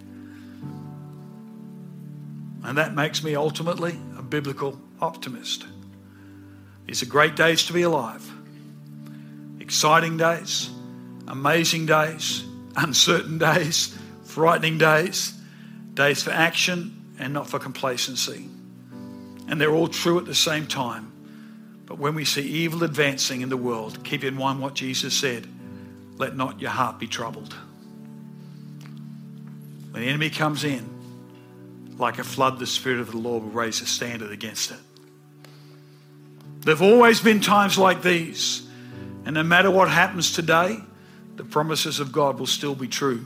And 2.65 2.77
that 2.77 2.95
makes 2.95 3.23
me 3.23 3.35
ultimately 3.35 3.99
a 4.19 4.23
biblical 4.23 4.79
optimist. 5.01 5.65
These 6.87 7.03
are 7.03 7.07
great 7.07 7.37
days 7.37 7.65
to 7.67 7.73
be 7.73 7.83
alive, 7.83 8.29
exciting 9.61 10.17
days, 10.17 10.71
amazing 11.27 11.87
days, 11.87 12.45
uncertain 12.77 13.39
days, 13.39 13.97
frightening 14.25 14.79
days, 14.79 15.39
days 15.95 16.23
for 16.23 16.31
action 16.31 17.15
and 17.19 17.33
not 17.33 17.49
for 17.49 17.59
complacency 17.59 18.49
and 19.49 19.59
they're 19.61 19.75
all 19.75 19.89
true 19.89 20.19
at 20.19 20.27
the 20.27 20.35
same 20.35 20.67
time. 20.67 21.08
But 21.89 21.99
when 21.99 22.15
we 22.15 22.27
see 22.27 22.43
evil 22.43 22.85
advancing 22.85 23.41
in 23.41 23.49
the 23.49 23.57
world, 23.57 24.05
keep 24.05 24.23
in 24.23 24.35
mind 24.35 24.61
what 24.61 24.75
Jesus 24.75 25.15
said 25.15 25.49
let 26.19 26.37
not 26.37 26.61
your 26.61 26.71
heart 26.71 26.99
be 26.99 27.07
troubled. 27.07 27.55
When 29.93 30.03
the 30.03 30.09
enemy 30.09 30.31
comes 30.31 30.65
in, 30.65 30.85
like 31.97 32.19
a 32.19 32.25
flood, 32.25 32.59
the 32.59 32.67
Spirit 32.67 33.01
of 33.01 33.13
the 33.13 33.17
Lord 33.17 33.45
will 33.45 33.51
raise 33.51 33.81
a 33.81 33.87
standard 33.87 34.33
against 34.33 34.73
it. 34.73 34.79
There 36.61 36.75
have 36.75 36.83
always 36.83 37.21
been 37.21 37.41
times 37.41 37.79
like 37.79 38.03
these, 38.03 38.69
and 39.25 39.35
no 39.35 39.45
matter 39.45 39.71
what 39.71 39.89
happens 39.89 40.33
today, 40.33 40.81
the 41.37 41.45
promises 41.45 42.01
of 42.01 42.11
God 42.11 42.41
will 42.41 42.47
still 42.47 42.75
be 42.75 42.89
true. 42.89 43.25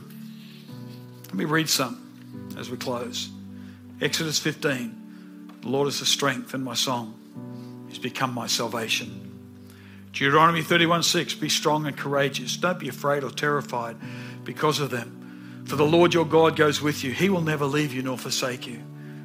Let 1.25 1.33
me 1.33 1.45
read 1.45 1.67
some 1.67 2.53
as 2.57 2.69
we 2.69 2.77
close. 2.77 3.29
Exodus 3.99 4.37
15. 4.37 5.57
The 5.63 5.67
Lord 5.67 5.87
is 5.87 5.99
the 5.99 6.05
strength 6.05 6.53
and 6.53 6.63
my 6.63 6.75
song. 6.75 7.19
He's 7.93 8.01
become 8.01 8.33
my 8.33 8.47
salvation. 8.47 9.29
Deuteronomy 10.13 10.63
31 10.63 11.03
6 11.03 11.35
Be 11.35 11.47
strong 11.47 11.85
and 11.85 11.95
courageous. 11.95 12.57
Don't 12.57 12.79
be 12.79 12.89
afraid 12.89 13.23
or 13.23 13.29
terrified 13.29 13.97
because 14.43 14.79
of 14.79 14.89
them. 14.89 15.63
For 15.67 15.75
the 15.75 15.85
Lord 15.85 16.11
your 16.11 16.25
God 16.25 16.55
goes 16.55 16.81
with 16.81 17.03
you. 17.03 17.11
He 17.11 17.29
will 17.29 17.41
never 17.41 17.67
leave 17.67 17.93
you 17.93 18.01
nor 18.01 18.17
forsake 18.17 18.65
you. 18.65 18.79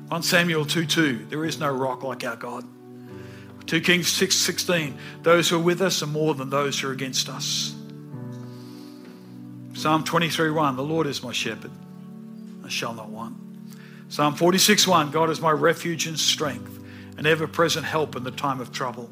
1 0.09 0.23
Samuel 0.23 0.67
2 0.67 0.85
2 0.85 1.27
There 1.31 1.47
is 1.47 1.59
no 1.59 1.73
rock 1.73 2.03
like 2.03 2.25
our 2.25 2.37
God. 2.37 2.67
2 3.65 3.81
Kings 3.81 4.09
6 4.09 4.37
16 4.37 4.99
Those 5.23 5.49
who 5.49 5.57
are 5.57 5.63
with 5.63 5.81
us 5.81 6.03
are 6.03 6.07
more 6.07 6.35
than 6.35 6.51
those 6.51 6.79
who 6.79 6.91
are 6.91 6.93
against 6.93 7.31
us. 7.31 7.75
Psalm 9.73 10.05
23 10.05 10.51
1 10.51 10.77
The 10.77 10.83
Lord 10.83 11.07
is 11.07 11.23
my 11.23 11.33
shepherd. 11.33 11.71
I 12.63 12.69
shall 12.69 12.93
not 12.93 13.09
want. 13.09 13.35
Psalm 14.11 14.35
46 14.35 14.87
1 14.87 15.11
God 15.11 15.31
is 15.31 15.41
my 15.41 15.53
refuge 15.53 16.07
and 16.07 16.21
strength, 16.21 16.78
an 17.19 17.27
ever 17.27 17.47
present 17.47 17.85
help 17.85 18.17
in 18.17 18.23
the 18.23 18.31
time 18.31 18.61
of 18.61 18.73
trouble. 18.73 19.11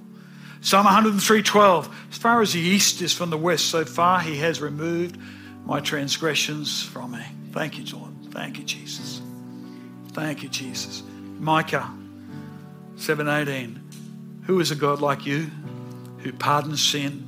Psalm 0.63 0.85
103 0.87 1.43
12 1.43 2.07
As 2.11 2.19
far 2.19 2.41
as 2.41 2.53
the 2.53 2.61
east 2.61 3.03
is 3.03 3.13
from 3.13 3.31
the 3.31 3.37
west, 3.37 3.67
so 3.67 3.85
far 3.85 4.21
he 4.21 4.37
has 4.39 4.61
removed 4.61 5.19
my 5.67 5.81
transgressions 5.81 6.83
from 6.83 7.13
me. 7.13 7.25
Thank 7.51 7.79
you, 7.79 7.97
Lord. 7.97 8.13
Thank 8.31 8.59
you, 8.59 8.65
Jesus. 8.65 9.21
Thank 10.13 10.43
you, 10.43 10.49
Jesus. 10.49 11.03
Micah 11.39 11.91
7:18 12.97 13.81
Who 14.45 14.61
is 14.61 14.71
a 14.71 14.77
God 14.77 15.01
like 15.01 15.27
you 15.27 15.51
who 16.19 16.33
pardons 16.33 16.83
sin 16.83 17.25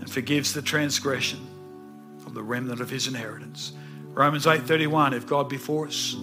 and 0.00 0.10
forgives 0.10 0.52
the 0.52 0.62
transgression 0.62 1.40
of 2.26 2.34
the 2.34 2.42
remnant 2.42 2.80
of 2.80 2.90
his 2.90 3.08
inheritance? 3.08 3.72
Romans 4.12 4.46
8:31 4.46 5.14
If 5.14 5.26
God 5.26 5.48
be 5.48 5.56
for 5.56 5.86
us, 5.86 6.14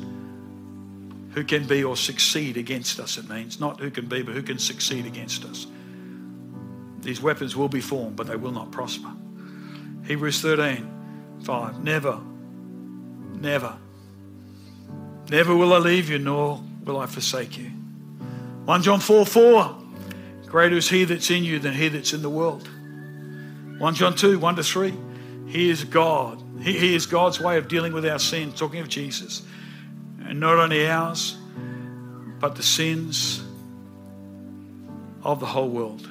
who 1.37 1.43
can 1.43 1.67
be 1.67 1.83
or 1.83 1.95
succeed 1.95 2.57
against 2.57 2.99
us, 2.99 3.19
it 3.19 3.29
means. 3.29 3.59
Not 3.59 3.79
who 3.79 3.91
can 3.91 4.07
be, 4.07 4.23
but 4.23 4.33
who 4.33 4.41
can 4.41 4.57
succeed 4.57 5.05
against 5.05 5.45
us. 5.45 5.67
These 7.01 7.21
weapons 7.21 7.55
will 7.55 7.69
be 7.69 7.79
formed, 7.79 8.15
but 8.15 8.25
they 8.25 8.35
will 8.35 8.51
not 8.51 8.71
prosper. 8.71 9.11
Hebrews 10.07 10.41
13, 10.41 11.39
5. 11.43 11.83
Never, 11.83 12.19
never, 13.35 13.77
never 15.29 15.55
will 15.55 15.75
I 15.75 15.77
leave 15.77 16.09
you, 16.09 16.17
nor 16.17 16.59
will 16.83 16.97
I 16.97 17.05
forsake 17.05 17.55
you. 17.55 17.69
1 18.65 18.81
John 18.81 18.99
4, 18.99 19.23
4. 19.23 19.77
Greater 20.47 20.77
is 20.77 20.89
he 20.89 21.03
that's 21.03 21.29
in 21.29 21.43
you 21.43 21.59
than 21.59 21.75
he 21.75 21.87
that's 21.87 22.13
in 22.13 22.23
the 22.23 22.31
world. 22.31 22.67
1 23.77 23.93
John 23.93 24.15
2, 24.15 24.39
1 24.39 24.55
to 24.55 24.63
3. 24.63 24.91
He 25.45 25.69
is 25.69 25.83
God. 25.83 26.41
He, 26.61 26.73
he 26.73 26.95
is 26.95 27.05
God's 27.05 27.39
way 27.39 27.59
of 27.59 27.67
dealing 27.67 27.93
with 27.93 28.07
our 28.07 28.17
sin, 28.17 28.53
talking 28.53 28.79
of 28.79 28.89
Jesus 28.89 29.43
and 30.27 30.39
not 30.39 30.57
only 30.57 30.87
ours, 30.87 31.37
but 32.39 32.55
the 32.55 32.63
sins 32.63 33.43
of 35.23 35.39
the 35.39 35.45
whole 35.45 35.69
world. 35.69 36.07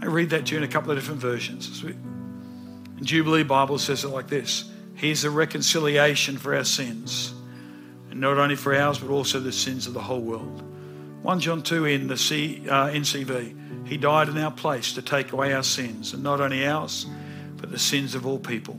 I 0.00 0.06
read 0.06 0.30
that 0.30 0.46
to 0.46 0.52
you 0.52 0.58
in 0.58 0.64
a 0.64 0.68
couple 0.68 0.90
of 0.90 0.98
different 0.98 1.20
versions. 1.20 1.82
In 1.82 3.04
Jubilee 3.04 3.42
Bible 3.42 3.78
says 3.78 4.04
it 4.04 4.08
like 4.08 4.28
this 4.28 4.70
He's 4.94 5.24
a 5.24 5.30
reconciliation 5.30 6.36
for 6.36 6.54
our 6.54 6.64
sins, 6.64 7.34
and 8.10 8.20
not 8.20 8.38
only 8.38 8.56
for 8.56 8.74
ours, 8.74 8.98
but 8.98 9.10
also 9.10 9.40
the 9.40 9.52
sins 9.52 9.86
of 9.86 9.94
the 9.94 10.02
whole 10.02 10.20
world. 10.20 10.62
1 11.22 11.40
John 11.40 11.62
2 11.62 11.86
in 11.86 12.06
the 12.06 12.18
C, 12.18 12.68
uh, 12.68 12.88
NCV, 12.88 13.88
He 13.88 13.96
died 13.96 14.28
in 14.28 14.36
our 14.38 14.50
place 14.50 14.92
to 14.92 15.02
take 15.02 15.32
away 15.32 15.54
our 15.54 15.62
sins, 15.62 16.12
and 16.12 16.22
not 16.22 16.40
only 16.40 16.66
ours, 16.66 17.06
but 17.56 17.70
the 17.70 17.78
sins 17.78 18.14
of 18.14 18.26
all 18.26 18.38
people. 18.38 18.78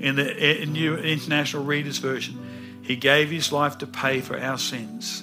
In 0.00 0.16
the 0.16 0.66
New 0.66 0.96
International 0.96 1.64
Reader's 1.64 1.98
Version, 1.98 2.43
he 2.84 2.96
gave 2.96 3.30
his 3.30 3.50
life 3.50 3.78
to 3.78 3.86
pay 3.86 4.20
for 4.20 4.38
our 4.38 4.58
sins, 4.58 5.22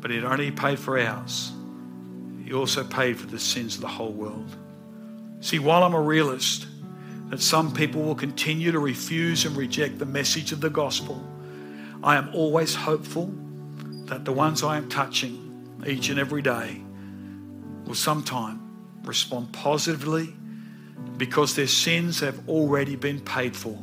but 0.00 0.12
he 0.12 0.20
not 0.20 0.32
only 0.32 0.52
paid 0.52 0.78
for 0.78 0.98
ours, 0.98 1.52
he 2.44 2.52
also 2.52 2.84
paid 2.84 3.18
for 3.18 3.26
the 3.26 3.38
sins 3.38 3.74
of 3.74 3.80
the 3.80 3.88
whole 3.88 4.12
world. 4.12 4.56
See, 5.40 5.58
while 5.58 5.82
I'm 5.82 5.94
a 5.94 6.00
realist, 6.00 6.68
that 7.30 7.42
some 7.42 7.74
people 7.74 8.02
will 8.02 8.14
continue 8.14 8.70
to 8.70 8.78
refuse 8.78 9.44
and 9.44 9.56
reject 9.56 9.98
the 9.98 10.06
message 10.06 10.52
of 10.52 10.60
the 10.60 10.70
gospel, 10.70 11.20
I 12.04 12.14
am 12.14 12.30
always 12.32 12.76
hopeful 12.76 13.34
that 14.04 14.24
the 14.24 14.32
ones 14.32 14.62
I 14.62 14.76
am 14.76 14.88
touching 14.88 15.82
each 15.84 16.10
and 16.10 16.18
every 16.20 16.42
day 16.42 16.80
will 17.84 17.96
sometime 17.96 18.60
respond 19.02 19.52
positively 19.52 20.32
because 21.16 21.56
their 21.56 21.66
sins 21.66 22.20
have 22.20 22.48
already 22.48 22.94
been 22.94 23.18
paid 23.18 23.56
for. 23.56 23.76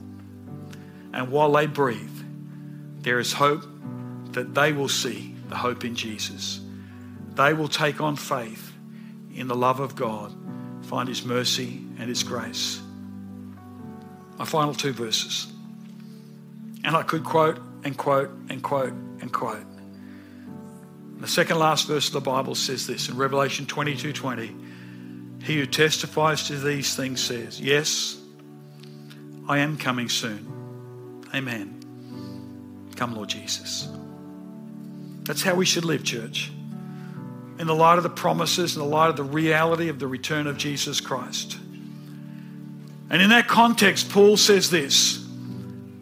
And 1.11 1.30
while 1.30 1.51
they 1.51 1.68
breathe, 1.68 2.12
there 3.03 3.19
is 3.19 3.33
hope 3.33 3.63
that 4.31 4.55
they 4.55 4.73
will 4.73 4.89
see 4.89 5.35
the 5.49 5.55
hope 5.55 5.85
in 5.85 5.95
Jesus. 5.95 6.61
They 7.35 7.53
will 7.53 7.67
take 7.67 8.01
on 8.01 8.15
faith 8.15 8.71
in 9.35 9.47
the 9.47 9.55
love 9.55 9.79
of 9.79 9.95
God, 9.95 10.33
find 10.83 11.07
His 11.07 11.25
mercy 11.25 11.81
and 11.99 12.09
His 12.09 12.23
grace. 12.23 12.81
My 14.37 14.45
final 14.45 14.73
two 14.73 14.93
verses. 14.93 15.51
And 16.83 16.95
I 16.95 17.03
could 17.03 17.23
quote 17.23 17.59
and 17.83 17.97
quote 17.97 18.29
and 18.49 18.63
quote 18.63 18.93
and 19.21 19.31
quote. 19.31 19.65
The 21.19 21.27
second 21.27 21.59
last 21.59 21.87
verse 21.87 22.07
of 22.07 22.13
the 22.13 22.21
Bible 22.21 22.55
says 22.55 22.87
this 22.87 23.09
in 23.09 23.17
Revelation 23.17 23.65
22 23.65 24.13
20. 24.13 24.55
He 25.43 25.57
who 25.59 25.65
testifies 25.65 26.47
to 26.47 26.57
these 26.57 26.95
things 26.95 27.21
says, 27.21 27.59
Yes, 27.59 28.17
I 29.47 29.59
am 29.59 29.77
coming 29.77 30.09
soon. 30.09 31.25
Amen. 31.33 31.82
Come, 33.03 33.15
Lord 33.15 33.27
Jesus. 33.27 33.89
That's 35.23 35.41
how 35.41 35.55
we 35.55 35.65
should 35.65 35.83
live, 35.83 36.05
church. 36.05 36.49
In 37.59 37.67
the 37.67 37.75
light 37.75 37.97
of 37.97 38.03
the 38.03 38.09
promises, 38.09 38.77
in 38.77 38.81
the 38.81 38.87
light 38.87 39.09
of 39.09 39.17
the 39.17 39.25
reality 39.25 39.89
of 39.89 39.99
the 39.99 40.07
return 40.07 40.47
of 40.47 40.57
Jesus 40.57 41.01
Christ. 41.01 41.57
And 43.09 43.21
in 43.21 43.29
that 43.31 43.49
context, 43.49 44.09
Paul 44.09 44.37
says 44.37 44.69
this 44.69 45.21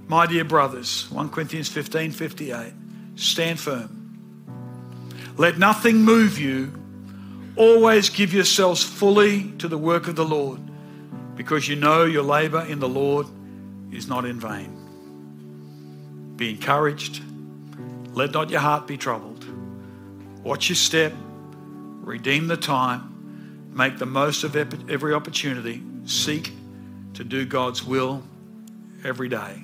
My 0.08 0.28
dear 0.28 0.44
brothers, 0.44 1.10
1 1.10 1.32
Corinthians 1.32 1.70
15 1.70 2.12
58, 2.12 2.72
stand 3.16 3.60
firm. 3.60 4.46
Let 5.38 5.58
nothing 5.58 6.04
move 6.04 6.38
you. 6.38 6.72
Always 7.56 8.12
give 8.12 8.32
yourselves 8.32 8.84
fully 8.84 9.50
to 9.54 9.68
the 9.68 9.76
work 9.76 10.08
of 10.08 10.16
the 10.16 10.24
Lord, 10.24 10.60
because 11.36 11.68
you 11.68 11.78
know 11.78 12.04
your 12.06 12.22
labor 12.22 12.64
in 12.64 12.78
the 12.78 12.90
Lord 12.90 13.26
is 13.92 14.08
not 14.08 14.24
in 14.24 14.40
vain. 14.40 14.81
Be 16.42 16.50
encouraged. 16.50 17.22
Let 18.16 18.32
not 18.32 18.50
your 18.50 18.62
heart 18.62 18.88
be 18.88 18.98
troubled. 18.98 19.46
Watch 20.44 20.70
your 20.70 20.76
step. 20.76 21.14
Redeem 22.02 22.48
the 22.48 22.58
time. 22.58 23.70
Make 23.76 24.00
the 24.00 24.08
most 24.08 24.44
of 24.44 24.56
every 24.56 25.14
opportunity. 25.14 25.84
Seek 26.06 26.52
to 27.14 27.24
do 27.24 27.46
God's 27.46 27.84
will 27.84 28.24
every 29.04 29.30
day. 29.30 29.62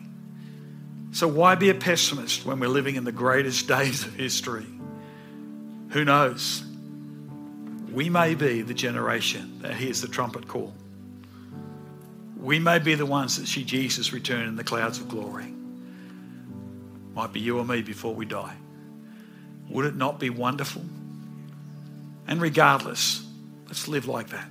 So, 1.14 1.28
why 1.28 1.56
be 1.56 1.72
a 1.72 1.74
pessimist 1.74 2.46
when 2.46 2.60
we're 2.60 2.68
living 2.68 2.96
in 2.96 3.06
the 3.06 3.12
greatest 3.12 3.68
days 3.78 4.06
of 4.06 4.14
history? 4.14 4.68
Who 5.94 6.06
knows? 6.06 6.64
We 7.92 8.08
may 8.12 8.36
be 8.36 8.62
the 8.62 8.76
generation 8.76 9.62
that 9.64 9.74
hears 9.74 10.02
the 10.02 10.08
trumpet 10.08 10.48
call. 10.48 10.76
We 12.40 12.60
may 12.60 12.78
be 12.78 12.94
the 12.94 13.08
ones 13.08 13.40
that 13.40 13.48
see 13.48 13.64
Jesus 13.64 14.14
return 14.14 14.48
in 14.48 14.56
the 14.56 14.64
clouds 14.64 15.00
of 15.00 15.10
glory. 15.10 15.56
Might 17.18 17.34
be 17.34 17.40
you 17.40 17.58
or 17.58 17.66
me 17.66 17.82
before 17.82 18.14
we 18.14 18.26
die. 18.26 18.56
Would 19.70 19.86
it 19.88 19.96
not 19.96 20.20
be 20.20 20.30
wonderful? 20.30 20.84
And 22.28 22.40
regardless, 22.40 23.26
let's 23.66 23.88
live 23.88 24.08
like 24.08 24.30
that. 24.30 24.48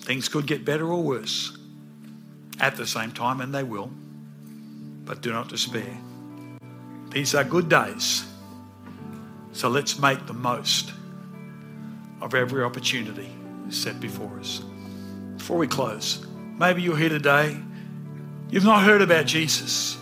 Things 0.00 0.28
could 0.28 0.48
get 0.48 0.64
better 0.64 0.88
or 0.88 1.04
worse 1.04 1.56
at 2.58 2.74
the 2.74 2.84
same 2.84 3.12
time, 3.12 3.40
and 3.40 3.54
they 3.54 3.62
will. 3.62 3.92
But 5.04 5.20
do 5.20 5.30
not 5.30 5.50
despair. 5.50 5.96
These 7.10 7.36
are 7.36 7.44
good 7.44 7.68
days. 7.68 8.26
So 9.52 9.68
let's 9.68 10.00
make 10.00 10.26
the 10.26 10.32
most 10.34 10.92
of 12.20 12.34
every 12.34 12.64
opportunity 12.64 13.30
set 13.68 14.00
before 14.00 14.40
us. 14.40 14.62
Before 15.36 15.58
we 15.58 15.68
close, 15.68 16.26
maybe 16.58 16.82
you're 16.82 16.96
here 16.96 17.08
today, 17.08 17.56
you've 18.50 18.64
not 18.64 18.82
heard 18.82 19.00
about 19.00 19.26
Jesus. 19.26 19.96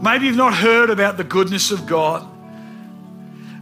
Maybe 0.00 0.26
you've 0.26 0.36
not 0.36 0.54
heard 0.54 0.90
about 0.90 1.16
the 1.16 1.24
goodness 1.24 1.70
of 1.70 1.86
God. 1.86 2.26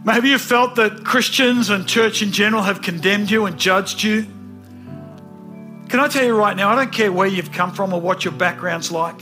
Maybe 0.05 0.29
you've 0.29 0.41
felt 0.41 0.75
that 0.75 1.03
Christians 1.03 1.69
and 1.69 1.87
church 1.87 2.21
in 2.21 2.31
general 2.31 2.63
have 2.63 2.81
condemned 2.81 3.31
you 3.31 3.45
and 3.45 3.57
judged 3.57 4.03
you. 4.03 4.23
Can 5.89 5.99
I 5.99 6.07
tell 6.07 6.23
you 6.23 6.35
right 6.35 6.55
now, 6.55 6.69
I 6.69 6.75
don't 6.75 6.91
care 6.91 7.11
where 7.11 7.27
you've 7.27 7.51
come 7.51 7.73
from 7.73 7.93
or 7.93 7.99
what 7.99 8.23
your 8.23 8.33
background's 8.33 8.91
like. 8.91 9.19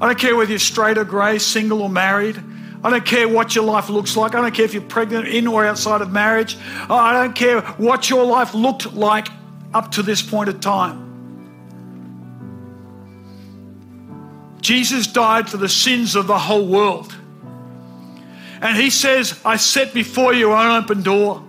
I 0.00 0.06
don't 0.06 0.18
care 0.18 0.34
whether 0.34 0.50
you're 0.50 0.58
straight 0.58 0.98
or 0.98 1.04
grey, 1.04 1.38
single 1.38 1.82
or 1.82 1.88
married. 1.88 2.42
I 2.82 2.90
don't 2.90 3.04
care 3.04 3.28
what 3.28 3.54
your 3.54 3.64
life 3.64 3.88
looks 3.88 4.16
like. 4.16 4.34
I 4.34 4.40
don't 4.40 4.54
care 4.54 4.64
if 4.64 4.74
you're 4.74 4.82
pregnant 4.82 5.28
in 5.28 5.46
or 5.46 5.64
outside 5.64 6.00
of 6.00 6.10
marriage. 6.10 6.56
I 6.90 7.12
don't 7.12 7.34
care 7.34 7.60
what 7.60 8.10
your 8.10 8.24
life 8.24 8.54
looked 8.54 8.92
like 8.94 9.28
up 9.72 9.92
to 9.92 10.02
this 10.02 10.22
point 10.22 10.48
of 10.48 10.60
time. 10.60 11.03
Jesus 14.64 15.06
died 15.06 15.50
for 15.50 15.58
the 15.58 15.68
sins 15.68 16.16
of 16.16 16.26
the 16.26 16.38
whole 16.38 16.66
world. 16.66 17.14
And 18.62 18.78
he 18.78 18.88
says, 18.88 19.38
I 19.44 19.56
set 19.56 19.92
before 19.92 20.32
you 20.32 20.54
an 20.54 20.82
open 20.82 21.02
door. 21.02 21.44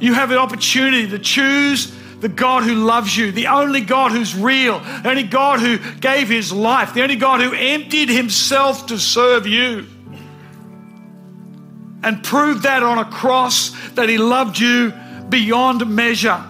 You 0.00 0.14
have 0.14 0.30
an 0.30 0.38
opportunity 0.38 1.06
to 1.10 1.18
choose 1.18 1.94
the 2.20 2.30
God 2.30 2.62
who 2.64 2.74
loves 2.74 3.14
you, 3.14 3.30
the 3.30 3.48
only 3.48 3.82
God 3.82 4.10
who's 4.10 4.34
real, 4.34 4.78
the 4.78 5.10
only 5.10 5.24
God 5.24 5.60
who 5.60 5.78
gave 6.00 6.30
his 6.30 6.50
life, 6.50 6.94
the 6.94 7.02
only 7.02 7.16
God 7.16 7.42
who 7.42 7.52
emptied 7.52 8.08
himself 8.08 8.86
to 8.86 8.98
serve 8.98 9.46
you. 9.46 9.86
And 12.02 12.24
proved 12.24 12.62
that 12.62 12.82
on 12.82 12.96
a 12.96 13.04
cross 13.04 13.70
that 13.90 14.08
he 14.08 14.16
loved 14.16 14.58
you 14.58 14.94
beyond 15.28 15.86
measure. 15.94 16.42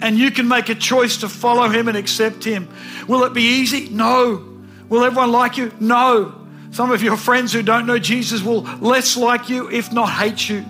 And 0.00 0.18
you 0.18 0.30
can 0.30 0.48
make 0.48 0.68
a 0.68 0.74
choice 0.74 1.18
to 1.18 1.28
follow 1.28 1.68
him 1.68 1.88
and 1.88 1.96
accept 1.96 2.44
him. 2.44 2.68
Will 3.06 3.24
it 3.24 3.34
be 3.34 3.42
easy? 3.42 3.88
No. 3.90 4.46
Will 4.88 5.04
everyone 5.04 5.30
like 5.30 5.56
you? 5.56 5.72
No. 5.78 6.34
Some 6.70 6.90
of 6.90 7.02
your 7.02 7.16
friends 7.16 7.52
who 7.52 7.62
don't 7.62 7.86
know 7.86 7.98
Jesus 7.98 8.42
will 8.42 8.62
less 8.80 9.16
like 9.16 9.48
you, 9.48 9.70
if 9.70 9.92
not 9.92 10.10
hate 10.10 10.48
you. 10.48 10.64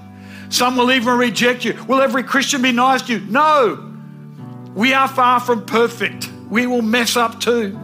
Some 0.49 0.76
will 0.76 0.91
even 0.91 1.16
reject 1.16 1.64
you. 1.64 1.74
Will 1.85 2.01
every 2.01 2.22
Christian 2.22 2.62
be 2.62 2.72
nice 2.72 3.03
to 3.03 3.14
you? 3.14 3.20
No. 3.20 3.95
We 4.74 4.95
are 4.95 5.09
far 5.09 5.41
from 5.41 5.64
perfect. 5.64 6.31
We 6.49 6.66
will 6.66 6.83
mess 6.83 7.16
up 7.16 7.41
too. 7.41 7.78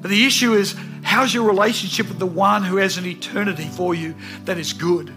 But 0.00 0.10
the 0.10 0.24
issue 0.26 0.54
is 0.54 0.76
how's 1.02 1.32
your 1.34 1.44
relationship 1.44 2.08
with 2.08 2.18
the 2.18 2.26
one 2.26 2.62
who 2.62 2.76
has 2.76 2.98
an 2.98 3.06
eternity 3.06 3.68
for 3.68 3.94
you 3.94 4.14
that 4.44 4.58
is 4.58 4.72
good? 4.72 5.08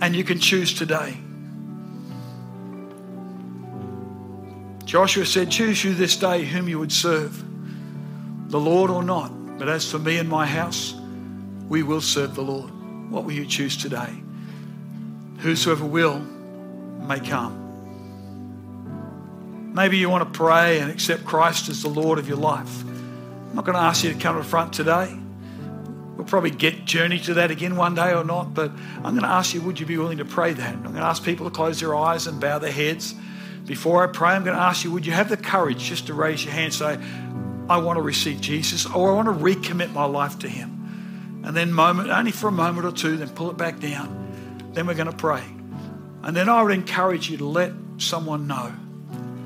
And 0.00 0.16
you 0.16 0.24
can 0.24 0.38
choose 0.38 0.72
today. 0.72 1.16
Joshua 4.90 5.24
said, 5.24 5.52
Choose 5.52 5.84
you 5.84 5.94
this 5.94 6.16
day 6.16 6.44
whom 6.44 6.68
you 6.68 6.80
would 6.80 6.90
serve, 6.90 7.44
the 8.50 8.58
Lord 8.58 8.90
or 8.90 9.04
not. 9.04 9.30
But 9.56 9.68
as 9.68 9.88
for 9.88 10.00
me 10.00 10.16
and 10.16 10.28
my 10.28 10.44
house, 10.44 10.96
we 11.68 11.84
will 11.84 12.00
serve 12.00 12.34
the 12.34 12.42
Lord. 12.42 12.72
What 13.08 13.22
will 13.22 13.30
you 13.30 13.46
choose 13.46 13.76
today? 13.76 14.12
Whosoever 15.38 15.84
will 15.84 16.18
may 16.18 17.20
come. 17.20 17.56
Maybe 19.74 19.96
you 19.96 20.10
want 20.10 20.24
to 20.24 20.36
pray 20.36 20.80
and 20.80 20.90
accept 20.90 21.24
Christ 21.24 21.68
as 21.68 21.82
the 21.82 21.88
Lord 21.88 22.18
of 22.18 22.26
your 22.26 22.38
life. 22.38 22.82
I'm 22.82 23.54
not 23.54 23.64
going 23.64 23.76
to 23.76 23.82
ask 23.82 24.02
you 24.02 24.12
to 24.12 24.18
come 24.18 24.34
to 24.34 24.42
the 24.42 24.48
front 24.48 24.72
today. 24.72 25.16
We'll 26.16 26.26
probably 26.26 26.50
get 26.50 26.84
journey 26.84 27.20
to 27.20 27.34
that 27.34 27.52
again 27.52 27.76
one 27.76 27.94
day 27.94 28.12
or 28.12 28.24
not, 28.24 28.54
but 28.54 28.72
I'm 28.96 29.12
going 29.12 29.20
to 29.20 29.28
ask 29.28 29.54
you, 29.54 29.60
would 29.60 29.78
you 29.78 29.86
be 29.86 29.98
willing 29.98 30.18
to 30.18 30.24
pray 30.24 30.52
that? 30.52 30.74
I'm 30.74 30.82
going 30.82 30.96
to 30.96 31.02
ask 31.02 31.22
people 31.22 31.48
to 31.48 31.54
close 31.54 31.78
their 31.78 31.94
eyes 31.94 32.26
and 32.26 32.40
bow 32.40 32.58
their 32.58 32.72
heads. 32.72 33.14
Before 33.70 34.02
I 34.02 34.08
pray, 34.08 34.30
I'm 34.30 34.42
going 34.42 34.56
to 34.56 34.62
ask 34.62 34.82
you, 34.82 34.90
would 34.90 35.06
you 35.06 35.12
have 35.12 35.28
the 35.28 35.36
courage 35.36 35.78
just 35.78 36.08
to 36.08 36.12
raise 36.12 36.44
your 36.44 36.52
hand 36.52 36.64
and 36.64 36.74
say, 36.74 36.98
I 37.68 37.76
want 37.76 37.98
to 37.98 38.02
receive 38.02 38.40
Jesus 38.40 38.84
or 38.84 39.12
I 39.12 39.14
want 39.14 39.28
to 39.28 39.44
recommit 39.44 39.92
my 39.92 40.06
life 40.06 40.40
to 40.40 40.48
Him? 40.48 41.40
And 41.44 41.56
then, 41.56 41.72
moment, 41.72 42.10
only 42.10 42.32
for 42.32 42.48
a 42.48 42.50
moment 42.50 42.84
or 42.84 42.90
two, 42.90 43.16
then 43.16 43.28
pull 43.28 43.48
it 43.48 43.56
back 43.56 43.78
down. 43.78 44.72
Then 44.72 44.88
we're 44.88 44.94
going 44.94 45.06
to 45.06 45.16
pray. 45.16 45.44
And 46.24 46.36
then 46.36 46.48
I 46.48 46.64
would 46.64 46.72
encourage 46.72 47.30
you 47.30 47.36
to 47.36 47.44
let 47.44 47.70
someone 47.98 48.48
know. 48.48 48.72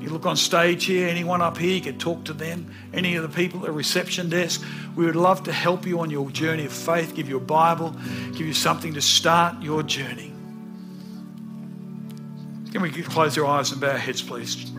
You 0.01 0.09
look 0.09 0.25
on 0.25 0.37
stage 0.37 0.85
here, 0.85 1.07
anyone 1.07 1.43
up 1.43 1.59
here, 1.59 1.75
you 1.75 1.81
can 1.81 1.99
talk 1.99 2.23
to 2.23 2.33
them, 2.33 2.73
any 2.95 3.17
of 3.17 3.21
the 3.21 3.29
people 3.29 3.59
at 3.59 3.67
the 3.67 3.73
reception 3.73 4.31
desk. 4.31 4.63
We 4.95 5.05
would 5.05 5.15
love 5.15 5.43
to 5.43 5.53
help 5.53 5.85
you 5.85 5.99
on 5.99 6.09
your 6.09 6.31
journey 6.31 6.65
of 6.65 6.73
faith, 6.73 7.13
give 7.13 7.29
you 7.29 7.37
a 7.37 7.39
Bible, 7.39 7.95
give 8.31 8.47
you 8.47 8.55
something 8.55 8.95
to 8.95 9.01
start 9.01 9.61
your 9.61 9.83
journey. 9.83 10.34
Can 12.75 12.81
we 12.81 12.91
close 12.91 13.37
our 13.37 13.45
eyes 13.45 13.71
and 13.71 13.79
bow 13.79 13.91
our 13.91 13.97
heads, 13.97 14.21
please? 14.21 14.69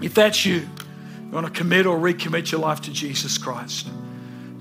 If 0.00 0.14
that's 0.14 0.46
you, 0.46 0.54
you 0.54 1.30
want 1.30 1.44
to 1.44 1.52
commit 1.52 1.84
or 1.84 1.98
recommit 1.98 2.50
your 2.50 2.62
life 2.62 2.80
to 2.80 2.90
Jesus 2.90 3.36
Christ, 3.36 3.86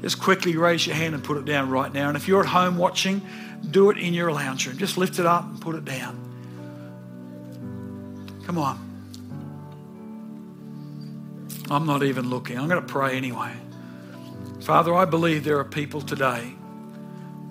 just 0.02 0.20
quickly 0.20 0.58
raise 0.58 0.86
your 0.86 0.98
hand 0.98 1.16
and 1.16 1.24
put 1.24 1.38
it 1.38 1.46
down 1.46 1.70
right 1.70 1.94
now. 1.94 2.10
And 2.10 2.18
if 2.18 2.28
you're 2.28 2.42
at 2.42 2.48
home 2.48 2.78
watching, 2.78 3.22
do 3.72 3.90
it 3.90 3.98
in 3.98 4.14
your 4.14 4.34
lounge 4.34 4.68
room. 4.68 4.78
Just 4.78 4.98
lift 4.98 5.18
it 5.18 5.26
up 5.26 5.46
and 5.46 5.62
put 5.62 5.76
it 5.76 5.86
down. 5.86 6.20
Come 8.46 8.58
on. 8.58 8.78
I'm 11.72 11.86
not 11.86 12.04
even 12.04 12.30
looking. 12.30 12.58
I'm 12.58 12.68
going 12.68 12.82
to 12.82 12.94
pray 12.94 13.16
anyway. 13.16 13.54
Father, 14.60 14.94
I 14.94 15.06
believe 15.06 15.46
there 15.46 15.58
are 15.60 15.64
people 15.64 16.02
today 16.02 16.52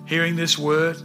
hearing 0.05 0.35
this 0.35 0.59
word, 0.59 0.97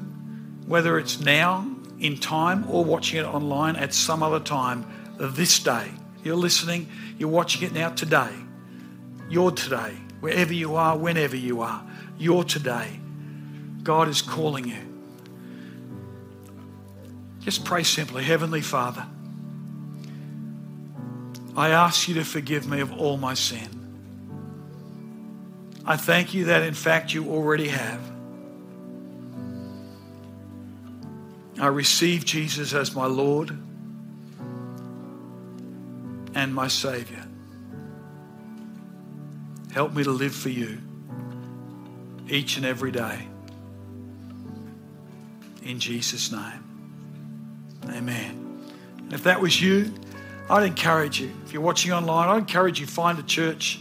whether 0.66 0.98
it's 0.98 1.18
now 1.18 1.73
in 1.98 2.18
time 2.18 2.64
or 2.68 2.84
watching 2.84 3.20
it 3.20 3.24
online 3.24 3.76
at 3.76 3.94
some 3.94 4.22
other 4.22 4.40
time 4.40 4.86
this 5.18 5.58
day. 5.58 5.90
You're 6.22 6.36
listening, 6.36 6.88
you're 7.18 7.28
watching 7.28 7.62
it 7.62 7.72
now 7.72 7.90
today. 7.90 8.30
You're 9.28 9.52
today, 9.52 9.94
wherever 10.20 10.52
you 10.52 10.76
are, 10.76 10.96
whenever 10.96 11.36
you 11.36 11.62
are. 11.62 11.84
You're 12.18 12.44
today. 12.44 13.00
God 13.82 14.08
is 14.08 14.22
calling 14.22 14.66
you. 14.66 14.78
Just 17.40 17.64
pray 17.64 17.82
simply 17.82 18.24
Heavenly 18.24 18.62
Father, 18.62 19.06
I 21.56 21.68
ask 21.70 22.08
you 22.08 22.14
to 22.14 22.24
forgive 22.24 22.66
me 22.66 22.80
of 22.80 22.92
all 22.98 23.16
my 23.18 23.34
sin. 23.34 23.68
I 25.84 25.96
thank 25.96 26.32
you 26.32 26.46
that 26.46 26.62
in 26.62 26.72
fact 26.72 27.12
you 27.12 27.28
already 27.28 27.68
have. 27.68 28.13
I 31.58 31.68
receive 31.68 32.24
Jesus 32.24 32.74
as 32.74 32.94
my 32.94 33.06
Lord 33.06 33.50
and 36.34 36.54
my 36.54 36.68
Savior. 36.68 37.24
Help 39.72 39.92
me 39.92 40.04
to 40.04 40.10
live 40.10 40.34
for 40.34 40.50
you 40.50 40.78
each 42.28 42.56
and 42.56 42.66
every 42.66 42.90
day. 42.90 43.26
In 45.62 45.78
Jesus' 45.78 46.30
name. 46.30 46.62
Amen. 47.90 48.62
If 49.10 49.24
that 49.24 49.40
was 49.40 49.60
you, 49.60 49.92
I'd 50.50 50.64
encourage 50.64 51.20
you. 51.20 51.30
If 51.44 51.52
you're 51.52 51.62
watching 51.62 51.92
online, 51.92 52.28
I'd 52.28 52.38
encourage 52.38 52.80
you 52.80 52.86
find 52.86 53.18
a 53.18 53.22
church 53.22 53.80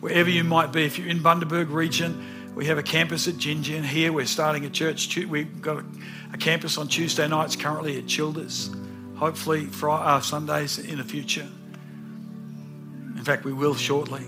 wherever 0.00 0.28
you 0.28 0.44
might 0.44 0.72
be. 0.72 0.84
If 0.84 0.98
you're 0.98 1.08
in 1.08 1.20
Bundaberg 1.20 1.72
region, 1.72 2.26
we 2.54 2.66
have 2.66 2.78
a 2.78 2.82
campus 2.82 3.28
at 3.28 3.36
Gin 3.38 3.62
Gin 3.62 3.82
here. 3.82 4.12
We're 4.12 4.26
starting 4.26 4.64
a 4.64 4.70
church. 4.70 5.16
We've 5.16 5.60
got 5.60 5.84
a, 6.32 6.38
campus 6.38 6.76
on 6.78 6.88
Tuesday 6.88 7.26
nights 7.28 7.56
currently 7.56 7.98
at 7.98 8.06
Childers. 8.06 8.70
Hopefully, 9.16 9.66
Friday, 9.66 10.04
uh, 10.04 10.20
Sundays 10.20 10.78
in 10.78 10.98
the 10.98 11.04
future. 11.04 11.48
In 13.16 13.22
fact, 13.24 13.44
we 13.44 13.52
will 13.52 13.74
shortly. 13.74 14.26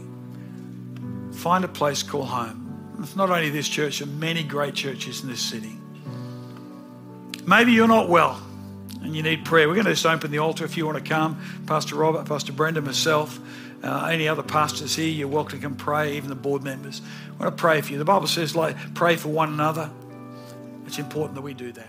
Find 1.32 1.64
a 1.64 1.68
place 1.68 2.02
called 2.02 2.28
home. 2.28 2.96
It's 3.00 3.16
not 3.16 3.30
only 3.30 3.50
this 3.50 3.68
church, 3.68 3.98
there 3.98 4.08
are 4.08 4.10
many 4.12 4.42
great 4.42 4.74
churches 4.74 5.22
in 5.22 5.28
this 5.28 5.42
city. 5.42 5.72
Maybe 7.46 7.72
you're 7.72 7.88
not 7.88 8.08
well 8.08 8.40
and 9.02 9.14
you 9.14 9.22
need 9.22 9.44
prayer. 9.44 9.68
We're 9.68 9.74
going 9.74 9.86
to 9.86 9.92
just 9.92 10.06
open 10.06 10.30
the 10.30 10.38
altar 10.38 10.64
if 10.64 10.76
you 10.76 10.86
want 10.86 10.96
to 10.96 11.04
come. 11.04 11.40
Pastor 11.66 11.96
Robert, 11.96 12.26
Pastor 12.26 12.52
Brenda, 12.52 12.80
myself, 12.80 13.38
uh, 13.84 14.06
any 14.06 14.28
other 14.28 14.42
pastors 14.42 14.96
here, 14.96 15.08
you're 15.08 15.28
welcome 15.28 15.58
to 15.58 15.62
come 15.62 15.76
pray, 15.76 16.16
even 16.16 16.28
the 16.28 16.34
board 16.34 16.62
members. 16.62 17.02
I 17.38 17.44
want 17.44 17.56
to 17.56 17.60
pray 17.60 17.80
for 17.80 17.92
you. 17.92 17.98
The 17.98 18.04
Bible 18.04 18.26
says, 18.26 18.56
like, 18.56 18.94
pray 18.94 19.16
for 19.16 19.28
one 19.28 19.52
another. 19.52 19.90
It's 20.86 20.98
important 20.98 21.34
that 21.34 21.42
we 21.42 21.54
do 21.54 21.72
that. 21.72 21.88